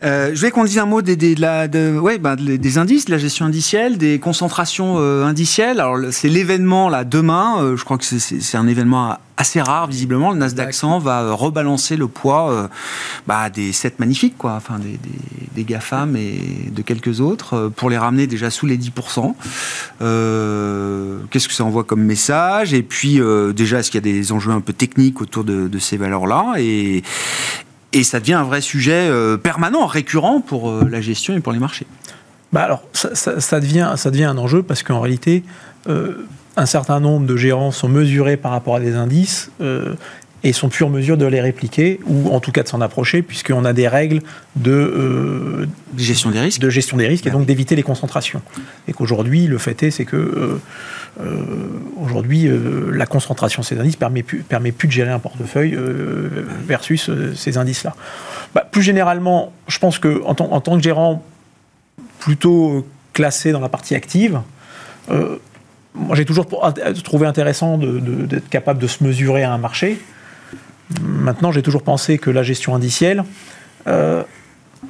[0.05, 3.07] Euh, je voulais qu'on dise un mot des, des, de la, de, ouais, des indices,
[3.07, 5.81] de la gestion indicielle, des concentrations euh, indicielles.
[5.81, 7.63] Alors, c'est l'événement là demain.
[7.63, 10.33] Euh, je crois que c'est un événement assez rare, visiblement.
[10.33, 12.69] Le Nasdaq 100 va euh, rebalancer le poids
[13.27, 14.99] bah, des 7 magnifiques, quoi, enfin des,
[15.55, 19.35] des, GAFAM et de quelques autres, pour les ramener déjà sous les 10%.
[21.31, 22.75] Qu'est-ce que ça envoie comme message?
[22.75, 23.21] Et puis,
[23.55, 26.55] déjà, est-ce qu'il y a des enjeux un peu techniques autour de, de ces valeurs-là?
[26.59, 27.03] Et,
[27.93, 31.53] et ça devient un vrai sujet euh, permanent, récurrent pour euh, la gestion et pour
[31.53, 31.87] les marchés.
[32.53, 35.45] Bah alors, ça, devient, un enjeu parce qu'en réalité,
[35.89, 36.26] euh,
[36.57, 39.51] un certain nombre de gérants sont mesurés par rapport à des indices
[40.47, 43.21] et sont plus en mesure de les répliquer ou en tout cas de s'en approcher
[43.21, 44.21] puisqu'on a des règles
[44.55, 45.67] de euh,
[45.97, 48.41] gestion des risques, de gestion des risques et donc d'éviter les concentrations.
[48.87, 50.61] Et qu'aujourd'hui, le fait est, c'est que euh,
[51.21, 51.45] euh,
[52.01, 52.49] aujourd'hui,
[52.93, 55.77] la concentration de ces indices permet plus, permet plus de gérer un portefeuille
[56.65, 57.97] versus ces indices-là.
[58.55, 61.25] Bah, plus généralement, je pense que en, en, tant que gérant
[62.21, 64.41] plutôt classé dans la partie active,
[65.09, 66.47] moi j'ai toujours
[67.03, 69.99] trouvé intéressant d'être capable de se mesurer à un marché.
[71.03, 73.24] Maintenant, j'ai toujours pensé que la gestion indicielle,
[73.87, 74.22] euh,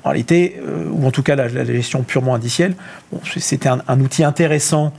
[0.05, 2.75] en réalité, euh, ou en tout cas la, la gestion purement indicielle,
[3.11, 4.93] bon, c'était un, un, outil intéressant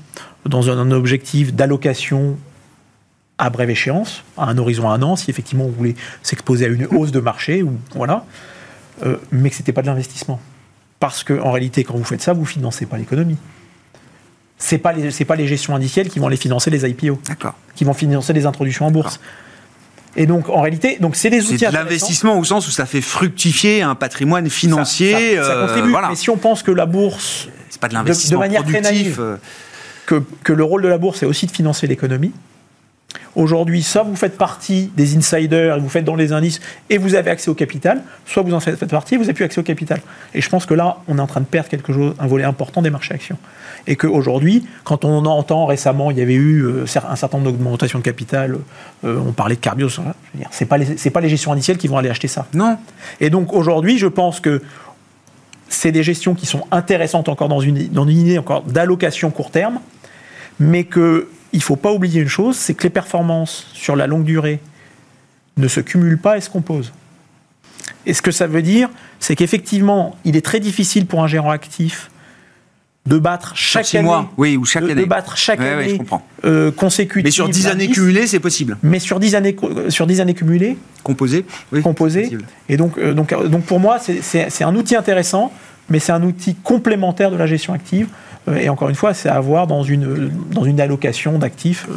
[0.45, 2.37] dans un, un objectif d'allocation
[3.37, 6.69] à brève échéance, à un horizon à un an, si effectivement vous voulez s'exposer à
[6.69, 8.25] une hausse de marché, ou voilà,
[9.05, 10.39] euh, mais que ce n'était pas de l'investissement.
[10.99, 13.37] Parce qu'en réalité, quand vous faites ça, vous ne financez pas l'économie.
[14.57, 17.21] Ce n'est pas, les, pas les gestions indicielles qui vont les financer les IPO,
[17.75, 19.19] qui vont financer les introductions en bourse.
[20.15, 21.59] Et donc, en réalité, donc c'est des outils.
[21.59, 25.35] C'est de l'investissement au sens où ça fait fructifier un patrimoine financier.
[25.35, 25.91] Ça, ça, ça euh, contribue.
[25.91, 26.09] Voilà.
[26.09, 28.83] Mais si on pense que la bourse, c'est pas de l'investissement de, de, manière productif,
[28.83, 29.37] très naïve, euh...
[30.05, 32.31] que, que, le rôle de la bourse est aussi de financer l'économie.
[33.35, 37.13] Aujourd'hui, soit vous faites partie des insiders et vous faites dans les indices et vous
[37.13, 39.63] avez accès au capital, soit vous en faites partie et vous n'avez plus accès au
[39.63, 40.01] capital.
[40.33, 42.43] Et je pense que là, on est en train de perdre quelque chose, un volet
[42.43, 43.37] important des marchés actions.
[43.85, 47.99] Et qu'aujourd'hui, quand on entend récemment, il y avait eu euh, un certain nombre d'augmentations
[47.99, 48.57] de capital,
[49.05, 51.97] euh, on parlait de Carbios, ce n'est pas, les, pas les gestions indicielles qui vont
[51.97, 52.47] aller acheter ça.
[52.53, 52.77] Non.
[53.21, 54.63] Et donc aujourd'hui, je pense que
[55.69, 59.51] c'est des gestions qui sont intéressantes encore dans une, dans une idée encore d'allocation court
[59.51, 59.79] terme,
[60.59, 64.07] mais que il ne faut pas oublier une chose, c'est que les performances sur la
[64.07, 64.59] longue durée
[65.57, 66.93] ne se cumulent pas et se composent.
[68.05, 68.89] Et ce que ça veut dire,
[69.19, 72.09] c'est qu'effectivement, il est très difficile pour un gérant actif
[73.07, 74.31] de battre chaque année, mois.
[74.37, 75.01] Oui, ou chaque de, année.
[75.01, 76.05] de battre chaque ouais, année ouais,
[76.43, 77.23] euh, consécutive.
[77.23, 78.77] Mais sur 10 années cumulées, c'est possible.
[78.83, 79.55] Mais sur 10 années,
[79.89, 82.37] sur 10 années cumulées, composées, oui, composées.
[82.67, 85.53] Et donc, euh, donc, donc pour moi, c'est un outil intéressant,
[85.89, 88.09] mais c'est un outil complémentaire de la gestion active.
[88.55, 91.87] Et encore une fois, c'est à avoir dans une, dans une allocation d'actifs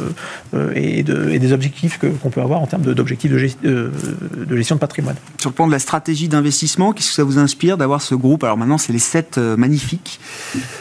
[0.53, 3.49] euh, et, de, et, des objectifs qu'on qu peut avoir en termes d'objectifs de, de,
[3.63, 5.15] de, de, gestion de patrimoine.
[5.39, 8.43] Sur le plan de la stratégie d'investissement, qu'est-ce que ça vous inspire d'avoir ce groupe?
[8.43, 10.19] Alors maintenant, c'est les sept euh, magnifiques.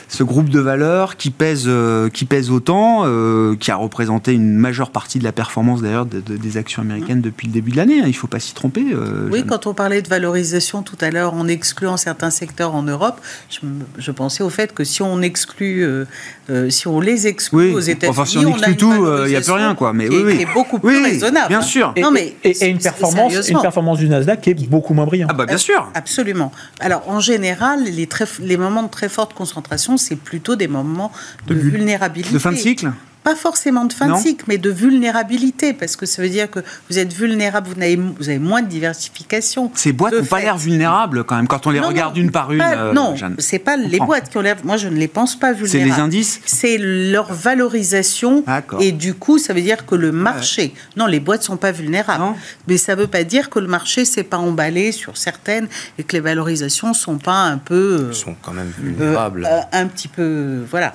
[0.09, 4.57] Ce groupe de valeurs qui pèse, euh, qui pèse autant, euh, qui a représenté une
[4.57, 8.01] majeure partie de la performance d'ailleurs de, des actions américaines depuis le début de l'année.
[8.01, 8.87] Hein, il ne faut pas s'y tromper.
[8.93, 9.49] Euh, oui, Jeanne.
[9.49, 13.61] quand on parlait de valorisation tout à l'heure en excluant certains secteurs en Europe, je,
[13.99, 16.07] je pensais au fait que si on exclut euh,
[16.51, 17.75] euh, si on les exclut oui.
[17.75, 19.93] aux États-Unis, enfin, si on, exclut tout, il euh, n'y a plus rien, quoi.
[19.93, 20.37] Mais qui, oui, oui.
[20.37, 21.49] qui est beaucoup plus oui, raisonnable.
[21.49, 21.93] Bien sûr.
[21.97, 25.07] Et, non, mais et, et une, performance, une performance du Nasdaq qui est beaucoup moins
[25.07, 25.31] brillante.
[25.33, 25.91] Ah bah bien sûr.
[25.95, 26.53] Absolument.
[26.81, 31.13] Alors en général, les, très, les moments de très forte concentration, c'est plutôt des moments
[31.47, 32.33] de, de vulnérabilité.
[32.33, 32.91] De fin de cycle
[33.23, 34.17] pas forcément de fin non.
[34.17, 37.81] de cycle, mais de vulnérabilité, parce que ça veut dire que vous êtes vulnérable, vous
[37.81, 39.71] avez, vous avez moins de diversification.
[39.75, 42.31] Ces boîtes n'ont pas l'air vulnérables quand même, quand on les non, regarde non, une
[42.31, 42.59] par une.
[42.59, 44.57] Pas, euh, non, c'est pas les boîtes qui ont l'air.
[44.65, 45.91] Moi, je ne les pense pas vulnérables.
[45.91, 48.45] C'est les indices C'est leur valorisation.
[48.81, 50.63] Et du coup, ça veut dire que le marché.
[50.63, 50.73] Ouais.
[50.97, 52.23] Non, les boîtes sont pas vulnérables.
[52.23, 52.35] Non.
[52.69, 55.69] Mais ça veut pas dire que le marché s'est pas emballé sur certaines
[55.99, 58.09] et que les valorisations sont pas un peu.
[58.11, 59.47] Ils sont quand même vulnérables.
[59.51, 60.65] Euh, un petit peu.
[60.71, 60.95] Voilà.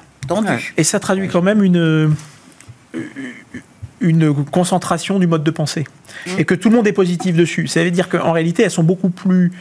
[0.77, 2.15] Et ça traduit quand même une
[4.01, 5.85] une concentration du mode de pensée
[6.27, 6.31] mmh.
[6.37, 7.67] et que tout le monde est positif dessus.
[7.67, 9.51] Ça veut dire qu'en réalité, elles sont beaucoup plus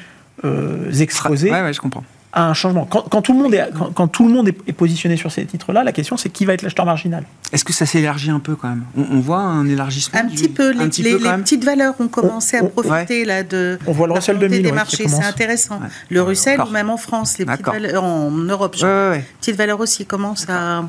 [0.45, 2.05] euh, exposées ouais, ouais, je comprends.
[2.35, 2.85] À un changement.
[2.85, 5.47] Quand, quand, tout le monde est, quand, quand tout le monde est, positionné sur ces
[5.47, 7.25] titres-là, la question c'est qui va être l'acheteur marginal?
[7.53, 8.85] Est-ce que ça s'élargit un peu quand même?
[8.97, 10.73] On, on, voit un élargissement Un petit peu.
[10.73, 13.25] Les, petit les, peu les petites valeurs ont commencé on, à profiter ouais.
[13.25, 13.79] là de.
[13.87, 15.81] On voit le Russell 2000 des marchés, c'est intéressant.
[16.11, 20.05] Le Russell ou même en France, les petites valeurs, en Europe, genre, petites valeurs aussi
[20.05, 20.85] commencent à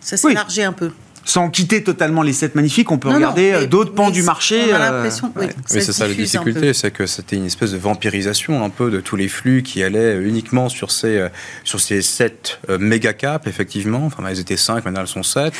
[0.00, 0.92] ça s'élargit un peu.
[1.24, 4.60] Sans quitter totalement les 7 magnifiques, on peut regarder d'autres pans du marché.
[4.70, 8.64] On a l'impression oui, c'est ça la difficulté, c'est que c'était une espèce de vampirisation
[8.64, 11.26] un peu de tous les flux qui allaient uniquement sur ces,
[11.64, 14.04] sur ces 7 méga caps, effectivement.
[14.06, 15.52] Enfin, elles étaient 5, maintenant elles sont 7.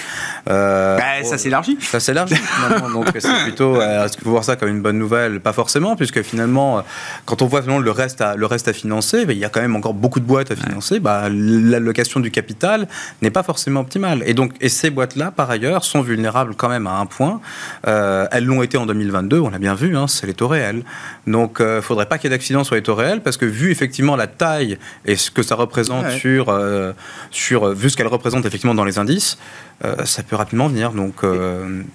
[0.48, 1.78] Euh, bah, ça s'élargit.
[1.80, 2.36] Ça s'élargit,
[2.92, 3.80] Donc, c'est plutôt.
[3.80, 6.82] Est-ce qu'il faut voir ça comme une bonne nouvelle Pas forcément, puisque finalement,
[7.24, 9.48] quand on voit finalement le reste à, le reste à financer, bah, il y a
[9.48, 11.00] quand même encore beaucoup de boîtes à financer.
[11.00, 12.88] Bah, L'allocation du capital
[13.22, 14.22] n'est pas forcément optimale.
[14.26, 17.40] Et donc, et ces boîtes-là, par ailleurs, sont vulnérables quand même à un point.
[17.86, 20.82] Euh, elles l'ont été en 2022, on l'a bien vu, hein, c'est les taux réels.
[21.26, 23.36] Donc, il euh, ne faudrait pas qu'il y ait d'accident sur les taux réels, parce
[23.36, 26.92] que vu effectivement la taille et ce que ça représente sur, euh,
[27.30, 29.38] sur vu ce qu'elle représente effectivement dans les indices,
[30.04, 30.92] ça peut rapidement venir.
[30.92, 31.24] Donc,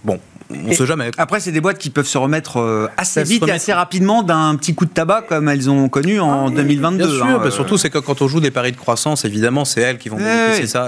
[0.03, 0.19] bon,
[0.51, 1.11] on ne sait jamais.
[1.17, 4.55] Après, c'est des boîtes qui peuvent se remettre euh, assez vite et assez rapidement d'un
[4.55, 6.97] petit coup de tabac comme elles ont connu en 2022.
[6.97, 9.63] Bien sûr, hein, bah, surtout c'est que quand on joue des paris de croissance, évidemment,
[9.63, 10.17] c'est elles qui vont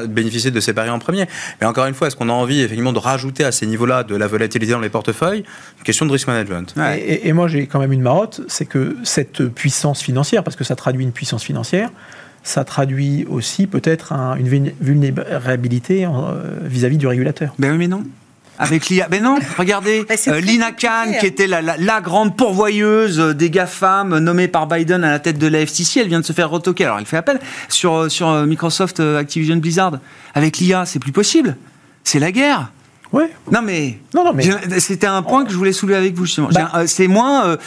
[0.07, 1.27] bénéficier, de ces paris en premier.
[1.59, 4.15] Mais encore une fois, est-ce qu'on a envie effectivement de rajouter à ces niveaux-là de
[4.15, 5.43] la volatilité dans les portefeuilles?
[5.83, 6.73] Question de risk management.
[6.97, 10.75] Et, moi, j'ai quand même une marotte, c'est que cette puissance financière, parce que ça
[10.75, 11.91] traduit une puissance financière,
[12.43, 16.09] ça traduit aussi peut-être une vulnérabilité euh,
[16.63, 17.53] vis-à-vis du régulateur.
[17.59, 18.03] Ben oui, mais non
[18.61, 19.07] avec l'IA.
[19.09, 24.67] Mais non, regardez, euh, Lina Khan, qui était la, grande pourvoyeuse des GAFAM nommée par
[24.67, 26.85] Biden à la tête de la FTC, elle vient de se faire retoquer.
[26.85, 27.39] Alors elle fait appel
[27.69, 29.99] sur, sur euh, Microsoft euh, Activision Blizzard.
[30.35, 31.57] Avec l'IA, c'est plus possible.
[32.03, 32.71] C'est la guerre.
[33.13, 33.29] Ouais.
[33.51, 34.79] Non mais, non, non, mais...
[34.79, 36.47] c'était un point que je voulais soulever avec vous justement.
[36.49, 37.57] Bah, euh, c'est moins, euh,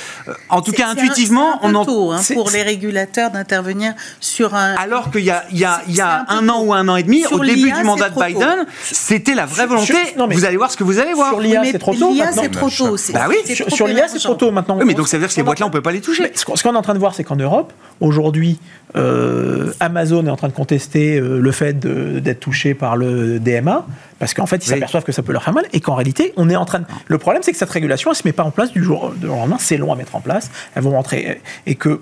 [0.49, 4.75] en tout cas intuitivement, on en tôt, hein, pour les régulateurs d'intervenir sur un.
[4.77, 6.97] Alors qu'il y a, il y a, il y a un, an ou un an
[6.97, 9.95] et demi, au début du mandat de Biden, c'était la vrae volonté.
[10.17, 11.31] vous allez voir ce que vous allez voir.
[11.31, 12.13] Sur l'IA, c'est trop tôt.
[12.13, 12.97] L'IA, c'est trop tôt.
[13.13, 13.37] Bah oui.
[13.69, 14.79] Sur, l'IA, c'est trop tôt maintenant.
[14.79, 16.33] Oui, mais donc ça veut dire que ces boîtes-là, on peut pas les toucher.
[16.35, 18.59] Ce qu'on est en train de voir, c'est qu'en Europe, aujourd'hui,
[18.97, 23.87] euh, Amazon est en train de contester le fait d'être touché par le DMA
[24.19, 26.49] parce qu'en fait, ils s'aperçoivent que ça peut leur faire mal et qu'en réalité, on
[26.49, 26.87] est en train de...
[27.07, 29.27] Le problème, c'est que cette régulation, elle se met pas en place du jour au
[29.27, 29.57] lendemain.
[29.59, 30.51] C'est long à mettre en place.
[30.75, 32.01] Elles vont rentrer et que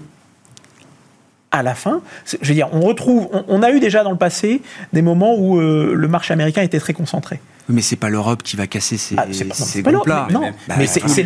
[1.52, 2.00] à la fin,
[2.40, 4.62] je veux dire, on retrouve, on, a eu déjà dans le passé
[4.94, 7.40] des moments où euh, le marché américain était très concentré.
[7.68, 10.02] Mais c'est pas l'Europe qui va casser ces, ah, ces non.
[10.30, 11.22] Non, mais, c'est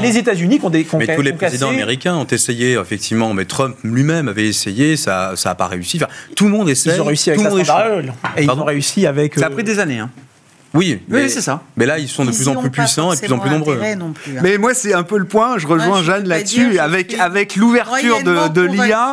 [0.00, 0.86] les États-Unis qui ont des.
[0.96, 3.32] mais tous les présidents américains ont essayé, effectivement.
[3.34, 5.96] Mais Trump lui-même avait essayé, ça n'a pas réussi.
[5.96, 6.94] Enfin, tout le monde essaie.
[6.94, 8.02] Ils ont réussi avec la
[8.36, 9.38] et ils ont réussi avec.
[9.38, 9.98] Ça a pris des années.
[9.98, 10.10] Hein.
[10.78, 11.62] Oui, mais, c'est ça.
[11.76, 13.80] Mais là, ils sont de plus en plus puissants et de plus en plus nombreux.
[13.82, 14.12] Hein.
[14.42, 15.58] Mais moi, c'est un peu le point.
[15.58, 16.78] Je rejoins Jeanne là-dessus.
[16.78, 19.12] Avec, avec l'ouverture de, de l'IA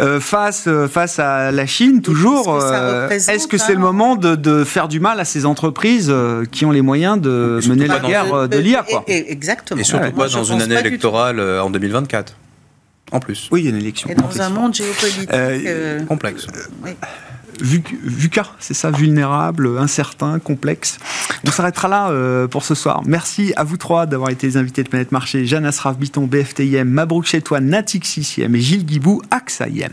[0.00, 4.34] euh, face, euh, face à la Chine, toujours, euh, est-ce que c'est le moment de,
[4.34, 6.12] de, faire du mal à ces entreprises
[6.50, 8.84] qui ont les moyens de mener la guerre de l'IA.
[9.06, 9.80] Exactement.
[9.80, 12.34] Et surtout pas dans une année électorale en 2024.
[13.12, 13.48] En plus.
[13.52, 14.08] Oui, il y a une élection.
[14.10, 15.30] Et dans un monde géopolitique
[16.08, 16.48] complexe.
[17.60, 20.98] VUCA, c'est ça, vulnérable, incertain, complexe.
[21.46, 23.02] On s'arrêtera là euh, pour ce soir.
[23.06, 25.46] Merci à vous trois d'avoir été les invités de Planète Marché.
[25.46, 29.90] Jeanne Asraf Biton, BFTIM, Mabrouk Chetoine, Natix ICM et Gilles Guibou, AXA IM.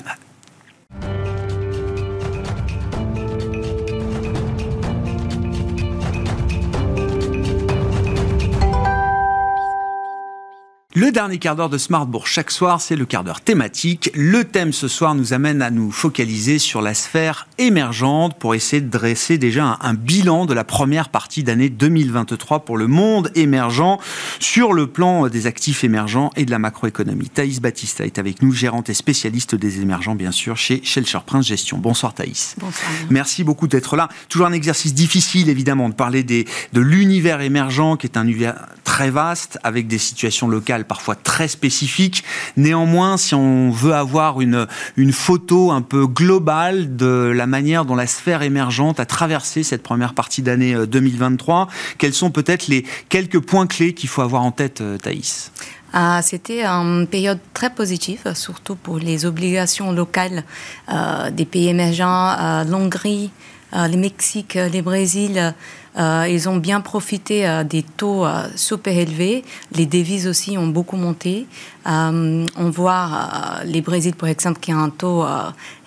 [10.96, 14.12] Le dernier quart d'heure de Smartbourg chaque soir, c'est le quart d'heure thématique.
[14.14, 18.80] Le thème ce soir nous amène à nous focaliser sur la sphère émergente pour essayer
[18.80, 23.98] de dresser déjà un, bilan de la première partie d'année 2023 pour le monde émergent
[24.39, 27.28] sur le plan des actifs émergents et de la macroéconomie.
[27.28, 31.48] Thaïs Battista est avec nous, gérante et spécialiste des émergents bien sûr chez Shelter Prince
[31.48, 31.80] Gestion.
[31.80, 32.54] Bonsoir Thaïs.
[32.60, 32.91] Bonsoir.
[33.10, 34.10] Merci beaucoup d'être là.
[34.30, 38.68] Toujours un exercice difficile évidemment de parler des, de l'univers émergent qui est un univers
[38.84, 42.24] très vaste avec des situations locales parfois très spécifiques.
[42.58, 44.68] Néanmoins, si on veut avoir une,
[44.98, 49.84] une photo un peu globale de la manière dont la sphère émergente a traversé cette
[49.84, 54.44] première partie d'année 2023, euh, quels sont peut-être les quelques points clés qu'il faut avoir
[54.44, 55.52] en tête, euh, Thaïs?
[55.94, 60.44] Ah, C'était une période très positive, surtout pour les obligations locales
[60.92, 63.30] euh, des pays émergents, l'Hongrie,
[63.74, 65.54] le Mexique, le Brésil.
[65.98, 69.44] Euh, ils ont bien profité euh, des taux euh, super élevés.
[69.76, 71.46] Les devises aussi ont beaucoup monté.
[71.86, 75.26] on voit les Brésil, par exemple, qui a un taux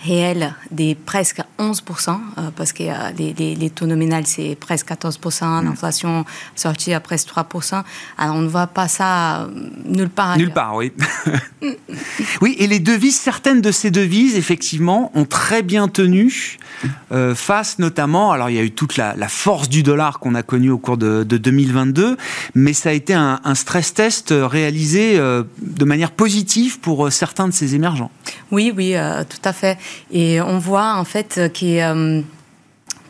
[0.05, 2.19] réel de presque 11%,
[2.55, 2.85] parce que
[3.17, 5.65] les, les, taux nominaux, c'est presque 14%, mm.
[5.65, 7.83] l'inflation sortie à presque 3%.
[8.19, 9.49] Alors, on ne voit pas ça
[9.87, 10.37] nulle part.
[10.37, 10.93] Nulle part, oui.
[12.43, 16.59] oui, et les devises, certaines de ces devises, effectivement, ont très bien tenu
[17.35, 20.43] face notamment, alors il y a eu toute la, la force du dollar qu'on a
[20.43, 22.17] connu au cours de, 2022,
[22.55, 27.49] mais ça a été un, stress test réalisé euh, de manière positive pour euh, certains
[27.49, 28.11] de ces émergents.
[28.51, 29.79] Oui, oui, euh, tout à fait.
[30.13, 32.23] Et on voit en fait que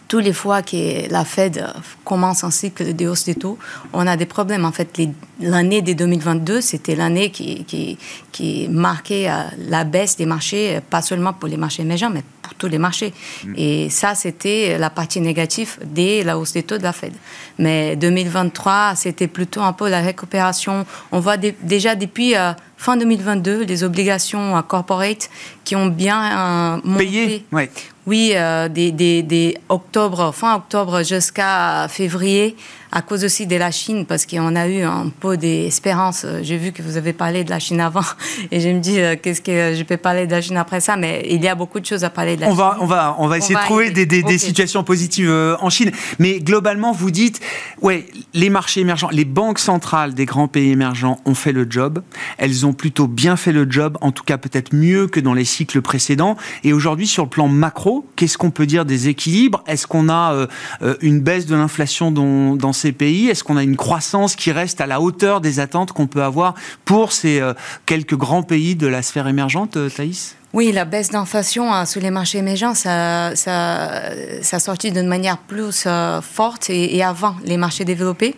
[0.09, 1.67] tous les fois que la Fed
[2.05, 3.59] commence un cycle de hausse des taux,
[3.93, 4.65] on a des problèmes.
[4.65, 5.01] En fait,
[5.41, 7.99] l'année de 2022, c'était l'année qui, qui,
[8.31, 12.55] qui, marquait euh, la baisse des marchés, pas seulement pour les marchés émergents, mais pour
[12.55, 13.13] tous les marchés.
[13.45, 13.55] Mm.
[13.57, 17.13] Et ça, c'était la partie négative de la hausse des taux de la Fed.
[17.59, 20.87] Mais 2023, c'était plutôt un peu la récupération.
[21.11, 25.31] On voit déjà depuis euh, fin 2022 les obligations corporate
[25.65, 27.05] qui ont bien euh, monté.
[27.07, 27.71] Payé, ouais.
[28.07, 32.57] Oui, euh, des, des, des, octobre, fin octobre jusqu'à février,
[32.97, 36.25] à cause aussi de la Chine, parce qu'on a eu un peu d'espérance.
[36.41, 38.01] J'ai vu que vous avez parlé de la Chine avant,
[38.51, 40.97] et je me dis, euh, qu'est-ce que je peux parler de la Chine après ça,
[40.97, 42.59] mais il y a beaucoup de choses à parler de la on Chine.
[42.59, 45.69] Va, on, va, on va essayer de trouver des, des, des, situations positives euh, en
[45.69, 45.91] Chine.
[46.19, 47.41] Mais globalement, vous dites,
[47.83, 52.03] ouais, les marchés émergents, les banques centrales des grands pays émergents ont fait le job.
[52.39, 55.45] Elles ont plutôt bien fait le job, en tout cas peut-être mieux que dans les
[55.45, 56.37] cycles précédents.
[56.65, 59.63] Et aujourd'hui, sur le plan macro, Qu'est-ce qu'on peut dire des équilibres?
[59.67, 60.47] Est-ce qu'on a euh,
[60.83, 64.81] euh, une baisse de l'inflation dans, ces pays Est-ce qu'on a une croissance qui reste
[64.81, 67.55] à la hauteur des attentes qu'on peut avoir pour ces euh,
[67.87, 70.37] quelques grands pays de la sphère émergente, Thaïs?
[70.53, 74.11] Oui, la baisse d'inflation hein, sous les marchés émergents, ça, ça,
[74.41, 75.87] ça sorti d'une manière plus
[76.23, 78.35] forte et, avant les marchés développés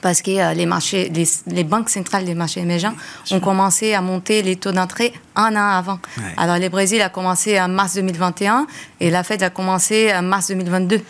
[0.00, 1.12] parce que euh, les, marchés,
[1.46, 2.94] les, banques centrales des marchés émergents
[3.30, 5.98] ont commencé à monter les taux d'entrée un an avant.
[6.36, 8.66] Alors, le Brésil a commencé en mars 2021
[9.00, 11.00] et la Fed a commencé en mars 2022.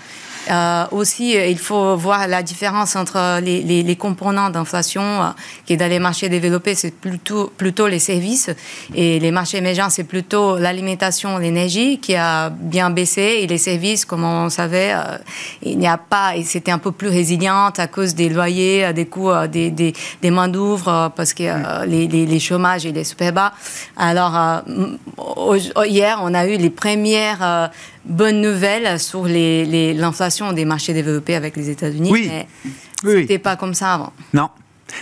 [0.48, 5.26] Euh, aussi, euh, il faut voir la différence entre les, les, les components d'inflation euh,
[5.66, 8.50] qui est dans les marchés développés, c'est plutôt, plutôt les services.
[8.94, 13.40] Et les marchés émergents, c'est plutôt l'alimentation, l'énergie qui a bien baissé.
[13.40, 14.94] Et les services, comme on savait,
[15.62, 19.06] il n'y a pas, et c'était un peu plus résiliente à cause des loyers, des
[19.06, 23.32] coûts, des, des, des main d'ouvre parce que les, les, les, chômages et les super
[23.32, 23.52] bas.
[23.96, 24.62] Alors,
[25.84, 27.70] hier, on a eu les premières
[28.04, 32.10] bonne nouvelle sur l'inflation des marchés développés avec les États-Unis.
[32.10, 32.26] Oui.
[32.28, 32.46] Mais
[33.04, 34.12] oui, c'était pas comme ça avant.
[34.32, 34.48] Non.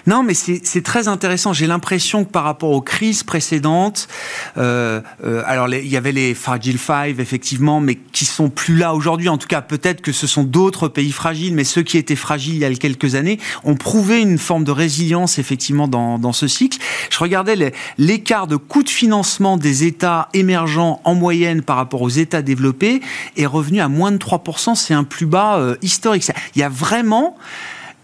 [0.07, 1.53] Non, mais c'est très intéressant.
[1.53, 4.09] J'ai l'impression que par rapport aux crises précédentes,
[4.57, 8.95] euh, euh, alors il y avait les Fragile Five, effectivement, mais qui sont plus là
[8.95, 9.29] aujourd'hui.
[9.29, 12.55] En tout cas, peut-être que ce sont d'autres pays fragiles, mais ceux qui étaient fragiles
[12.55, 16.79] il y a quelques années ont prouvé une forme de résilience, effectivement, dans, ce cycle.
[17.11, 22.09] Je regardais l'écart de coût de financement des États émergents en moyenne par rapport aux
[22.09, 23.01] États développés
[23.37, 24.75] est revenu à moins de 3%.
[24.75, 26.31] C'est un plus bas euh, historique.
[26.55, 27.37] Il y a vraiment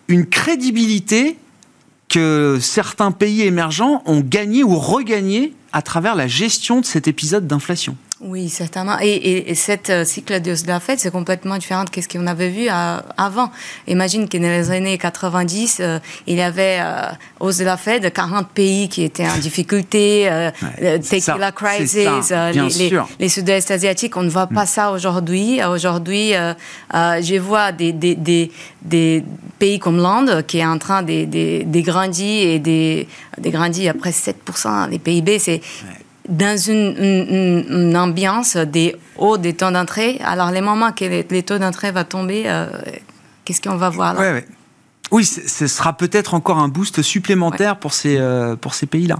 [0.08, 1.36] une crédibilité
[2.14, 7.48] que certains pays émergents ont gagné ou regagné à travers la gestion de cet épisode
[7.48, 7.96] d'inflation.
[8.26, 8.96] Oui, certainement.
[9.02, 12.48] Et, et, cette euh, cycle de la fête, c'est complètement différent de ce qu'on avait
[12.48, 13.50] vu euh, avant.
[13.86, 16.80] Imagine que dans les années 90, euh, il y avait
[17.38, 20.26] hausse de la Fed, 40 pays qui étaient en difficulté,
[20.80, 24.16] ouais, tequila crisis, les, les, sud-est asiatiques.
[24.16, 24.68] On ne voit pas mm.
[24.68, 25.62] ça aujourd'hui.
[25.62, 26.32] Aujourd'hui,
[26.92, 28.50] je vois des, des, des,
[28.80, 29.22] des,
[29.58, 33.04] pays comme l'Inde qui est en train de, de, de grandir et de,
[33.38, 35.38] de grandir presque 7% des PIB.
[35.38, 35.60] C'est
[36.28, 40.20] dans une, ambiance des hauts des taux d'entrée.
[40.24, 42.66] Alors, les moments que les, taux d'entrée vont tomber, euh,
[43.44, 44.40] qu'est-ce qu'on va voir là?
[45.14, 49.18] Oui, ce sera peut-être encore un boost supplémentaire pour ces, euh, pour ces pays-là.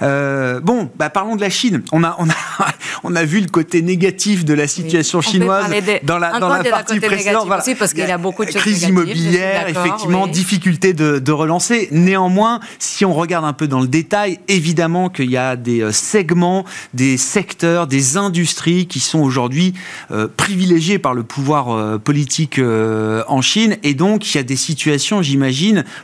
[0.00, 1.82] Euh, bon, bah, parlons de la Chine.
[1.92, 2.34] On a, on, a,
[3.04, 5.66] on a vu le côté négatif de la situation chinoise
[6.02, 7.46] dans la, dans la partie précédente.
[7.46, 7.62] Voilà.
[7.78, 11.88] parce qu'il y a beaucoup de choses Crise immobilière, effectivement, difficulté de, de, relancer.
[11.90, 15.92] Néanmoins, si on regarde un peu dans le détail, évidemment qu'il y a des euh,
[15.92, 16.64] segments,
[16.94, 19.74] des secteurs, des industries qui sont aujourd'hui
[20.10, 23.76] euh, privilégiés par le pouvoir politique en Chine.
[23.82, 25.33] Et donc, il y a des situations, j'imagine,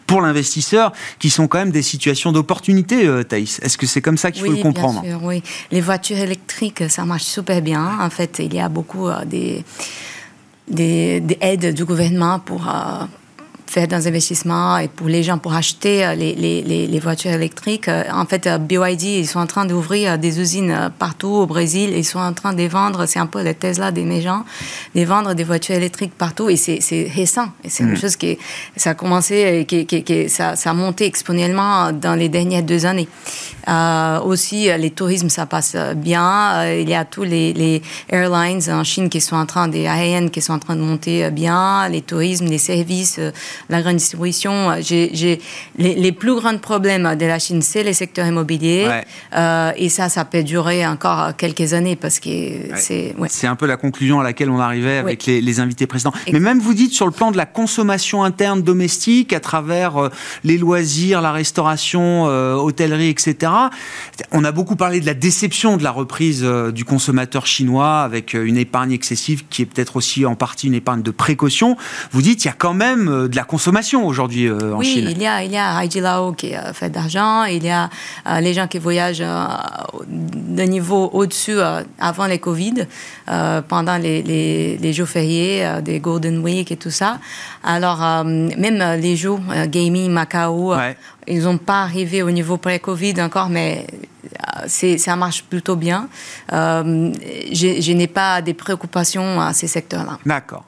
[0.06, 3.60] pour l'investisseur, qui sont quand même des situations d'opportunité, euh, Thaïs.
[3.62, 6.84] Est-ce que c'est comme ça qu'il faut le comprendre bien sûr, Oui, les voitures électriques,
[6.88, 7.98] ça marche super bien.
[8.00, 9.64] En fait, il y a beaucoup euh, des,
[10.68, 13.04] des, aides du gouvernement pour, euh,
[13.70, 17.86] faire des investissements et pour les gens pour acheter euh, les, les, les voitures électriques.
[17.86, 21.92] Euh, en fait, euh, BYD, ils sont en train d'ouvrir des usines partout au Brésil.
[21.94, 24.44] Ils sont en train de vendre, c'est un peu les Tesla des gens,
[24.96, 26.50] de vendre des voitures électriques partout.
[26.50, 26.80] Et c'est
[27.14, 27.48] récent.
[27.62, 27.96] Et c'est une mm.
[27.96, 28.38] chose qui
[28.76, 32.86] ça a commencé, qui, qui, qui, ça, ça a monté exponentiellement dans les dernières deux
[32.86, 33.08] années.
[33.68, 36.64] Euh, aussi, les tourismes, ça passe bien.
[36.66, 40.30] il y a tous les, les, airlines en Chine qui sont en train, des aériennes
[40.30, 41.88] qui sont en train de monter bien.
[41.88, 43.20] Les tourismes, les services
[43.68, 44.74] la grande distribution.
[44.80, 45.40] J'ai
[45.78, 48.88] les, les, plus grands problèmes de la Chine, c'est les secteurs immobiliers.
[49.76, 52.28] et ça, ça peut durer encore quelques années parce que
[52.76, 53.14] c'est.
[53.28, 56.12] C'est un peu la conclusion à laquelle on arrivait avec les, les, invités précédents.
[56.32, 60.10] Mais même vous dites sur le plan de la consommation interne domestique, à travers
[60.44, 63.52] les loisirs, la restauration, hôtellerie, etc.
[64.32, 68.56] On a beaucoup parlé de la déception de la reprise du consommateur chinois avec une
[68.56, 71.76] épargne excessive qui est peut-être aussi en partie une épargne de précaution.
[72.12, 75.06] Vous dites il y a quand même euh, de la consommation aujourd'hui euh, en Chine.
[75.08, 77.90] Oui, il y a, il y a Lao qui euh, fait d'argent, il y a
[78.40, 79.24] les gens qui voyagent
[80.06, 81.58] de niveau au-dessus
[81.98, 82.86] avant les Covid,
[83.68, 87.18] pendant les, les, jours fériés, des Golden Week et tout ça.
[87.64, 90.74] Alors, même les jours gaming, Macao,
[91.26, 93.86] ils n'ont pas arrivé au niveau pré-Covid encore, mais
[94.66, 96.08] ça marche plutôt bien.
[96.50, 100.18] je n'ai pas des préoccupations à ces secteurs-là.
[100.24, 100.64] D'accord.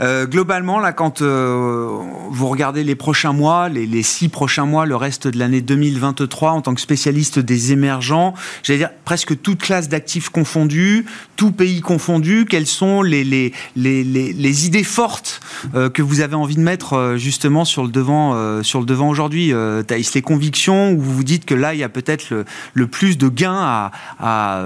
[0.00, 1.98] Euh, globalement, là, quand euh,
[2.30, 6.60] vous regardez les prochains mois, les, six prochains mois, le reste de l'année 2023, en
[6.60, 12.46] tant que spécialiste des émergents, j'allais dire presque toute classe d'actifs confondus, tout pays confondu,
[12.48, 15.40] quelles sont les, les, les, idées fortes
[15.74, 19.52] euh, que vous avez envie de mettre justement sur le devant, devant aujourd'hui,
[19.86, 20.14] Thaïs?
[20.14, 22.32] Les convictions où vous vous dites que là, il y a peut-être
[22.74, 23.90] le, plus de gains
[24.20, 24.62] à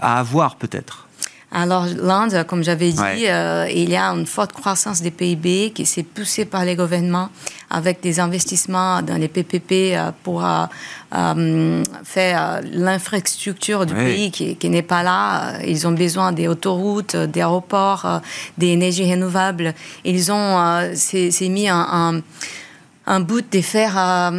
[0.00, 1.09] avoir peut-être?
[1.52, 5.84] Alors l'Inde, comme j'avais dit, euh, il y a une forte croissance des PIB qui
[5.84, 7.28] s'est poussée par les gouvernements
[7.70, 14.82] avec des investissements dans les PPP euh, pour euh, faire l'infrastructure du pays qui, n'est
[14.82, 15.60] pas là.
[15.66, 18.20] Ils ont besoin des autoroutes, des aéroports,
[18.56, 19.74] des énergies renouvelables.
[20.04, 22.22] Ils ont c'est mis un,
[23.06, 24.32] un, bout de faire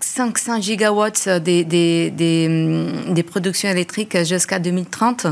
[0.00, 5.28] 500 gigawatts des, des, des, des productions électriques jusqu'à 2030.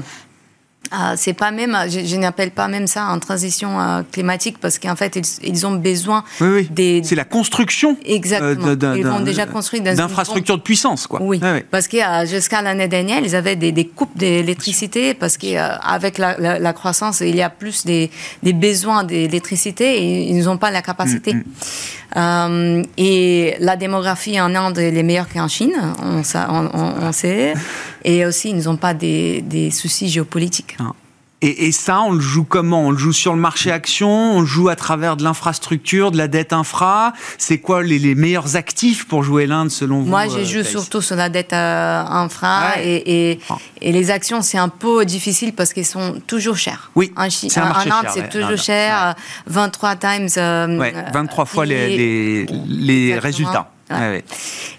[0.94, 4.94] Ah, c'est pas même, je, n'appelle pas même ça en transition euh, climatique parce qu'en
[4.94, 6.22] fait ils, ont besoin
[6.70, 7.00] des.
[7.02, 7.96] C'est la construction.
[8.06, 8.94] Euh, Exactement.
[8.94, 11.20] ils vont déjà construire d'infrastructures de puissance, quoi.
[11.22, 11.40] Oui.
[11.70, 16.72] Parce que euh, jusqu'à l'année dernière, ils avaient des, coupes d'électricité parce qu'avec la, la,
[16.74, 18.10] croissance, il y a plus des,
[18.42, 21.32] des besoins d'électricité et ils n'ont pas la capacité.
[21.34, 21.42] Mm,
[22.16, 22.82] mm.
[22.98, 25.72] et la démographie en Inde est meilleure qu'en Chine,
[26.02, 26.22] on,
[27.00, 27.54] on sait.
[28.04, 30.76] Et aussi, ils n'ont pas des, des soucis géopolitiques.
[30.80, 30.92] Ah.
[31.44, 32.86] Et, ça, on le joue comment?
[32.86, 34.36] On le joue sur le marché action?
[34.36, 37.14] On le joue à travers de l'infrastructure, de la dette infra?
[37.36, 41.00] C'est quoi les, meilleurs actifs pour jouer l'Inde selon vous Moi, je euh, joue surtout
[41.00, 43.56] sur la dette euh, infra et, ah.
[43.80, 46.92] et, les actions, c'est un peu difficile parce qu'elles sont toujours chères.
[46.94, 49.16] Oui, en, Chine, en Inde, c'est toujours cher.
[49.48, 50.28] 23 times.
[50.28, 53.68] 23 euh, fois les, les, résultats.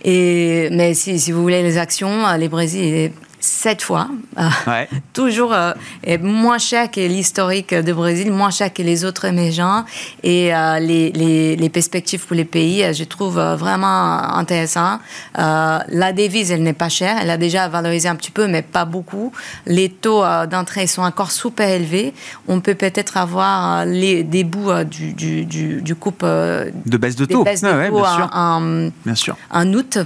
[0.03, 3.11] Et, mais si, si, vous voulez les actions, les Brésil
[3.43, 4.07] sept fois.
[4.37, 5.73] Euh, toujours euh,
[6.21, 9.83] moins cher que l'historique de Brésil, moins cher que les autres émergents.
[10.23, 14.99] Et euh, les, les, perspectives pour les pays, je trouve vraiment intéressant.
[15.35, 17.17] la devise, elle n'est pas chère.
[17.21, 19.31] Elle a déjà valorisé un petit peu, mais pas beaucoup.
[19.65, 22.13] Les taux d'entrée sont encore super élevés.
[22.47, 26.23] On peut peut-être avoir les, des bouts du, du, du, coupe...
[26.23, 28.29] de baisse de taux, bien, sûr.
[28.33, 29.35] En, bien sûr.
[29.51, 29.97] en août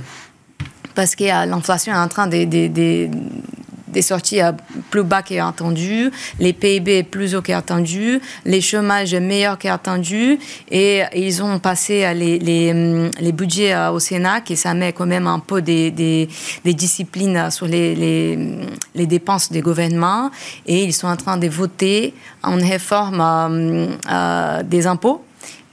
[0.97, 4.39] parce que l'inflation est en train de, des sorties
[4.89, 10.39] plus bas qu'attendu, les PIB plus haut qu'attendu, les chômages meilleurs qu'attendu,
[10.71, 15.27] et ils ont passé les, les, les, budgets au Sénat, qui ça met quand même
[15.27, 16.27] un peu des, des,
[16.73, 17.93] disciplines sur les,
[18.95, 20.31] les, dépenses des gouvernements,
[20.65, 25.23] et ils sont en train de voter en réforme euh, euh, des impôts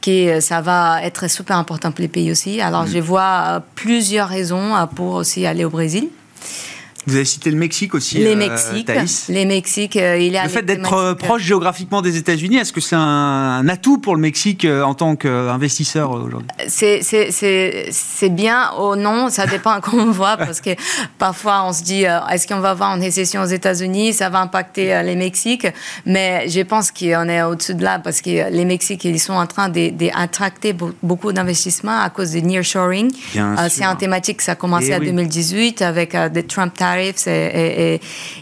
[0.04, 2.60] que ça va être super important pour les pays aussi.
[2.60, 2.88] Alors, mm.
[2.88, 6.08] je vois euh, plusieurs raisons euh, pour aussi aller au Brésil.
[7.06, 8.18] Vous avez cité le Mexique aussi.
[8.18, 8.90] Les euh, Mexiques.
[9.28, 9.96] Les Mexiques.
[9.96, 13.98] Euh, il le fait d'être euh, proche géographiquement des États-Unis, est-ce que c'est un, atout
[13.98, 16.48] pour le Mexique en tant qu'investisseur aujourd'hui?
[16.68, 20.70] C'est bien ou non, ça dépend comment on voit, parce que
[21.18, 25.02] parfois on se dit est-ce qu'on va avoir une récession aux États-Unis, ça va impacter
[25.02, 25.66] les Mexiques,
[26.06, 29.46] mais je pense qu'on est au-dessus de là, parce que les Mexiques, ils sont en
[29.46, 33.12] train d'attracter beaucoup d'investissements à cause du nearshoring.
[33.68, 38.00] c'est un thématique, ça a commencé en 2018 avec des Trump et,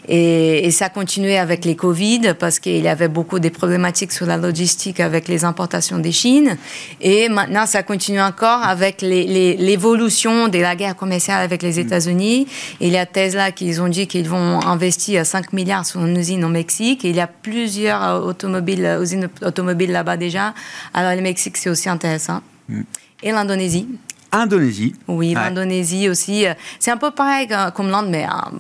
[0.09, 4.27] et, et, ça continuait avec les Covid parce qu'il y avait beaucoup de problématiques sur
[4.27, 6.57] la logistique avec les importations des Chines.
[7.01, 11.87] Et maintenant, ça continue encore avec l'évolution de la guerre commerciale avec les mm.
[11.87, 12.47] États-Unis.
[12.81, 16.45] Il y a Tesla qui ont dit qu'ils vont investir 5 milliards sur une usine
[16.45, 17.05] au Mexique.
[17.05, 20.55] il y a plusieurs euh, automobiles, euh, usines automobiles là-bas déjà.
[20.95, 22.41] Alors, le Mexique, c'est aussi intéressant.
[22.69, 22.83] Mm.
[23.23, 23.87] Et l'Indonésie,
[24.33, 24.95] Indonésie.
[25.09, 26.47] Oui, l'Indonésie aussi.
[26.47, 28.57] Euh, c'est un peu pareil comme l'Inde, mais euh,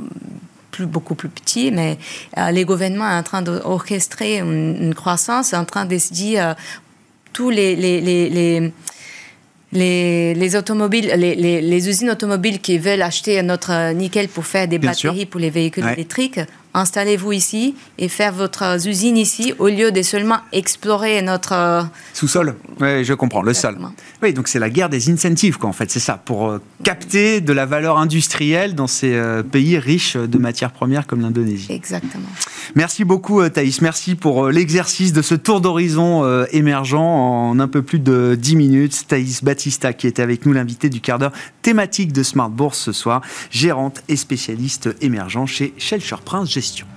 [0.71, 1.73] plus, beaucoup plus petit.
[1.73, 1.99] Mais
[2.39, 6.55] euh, les gouvernements sont en train d'orchestrer une, croissance, en train de se dire
[7.33, 8.01] tous les, les,
[9.73, 15.25] les, les, automobiles, les, usines automobiles qui veulent acheter notre nickel pour faire des batteries
[15.25, 16.41] pour les véhicules électriques,
[16.75, 21.83] installez-vous ici et faire votre usine ici au lieu de seulement explorer notre euh,
[22.15, 22.55] sous-sol.
[22.81, 23.79] Oui, je comprends, le sol.
[24.23, 27.41] Oui, donc c'est la guerre des incentives, quoi, en fait, c'est ça, pour euh, capter
[27.41, 31.69] de la valeur industrielle dans ces euh, pays riches de matières premières comme l'Indonésie.
[31.71, 32.29] Exactement.
[32.75, 33.83] Merci beaucoup, Thaïs.
[33.83, 39.05] Merci pour l'exercice de ce tour d'horizon émergent en un peu plus de 10 minutes.
[39.09, 42.93] Thaïs Batista, qui était avec nous, l'invité du quart d'heure thématique de Smart Bourse ce
[42.93, 43.21] soir,
[43.51, 46.92] gérante et spécialiste émergent chez Shelter Prince Gestion.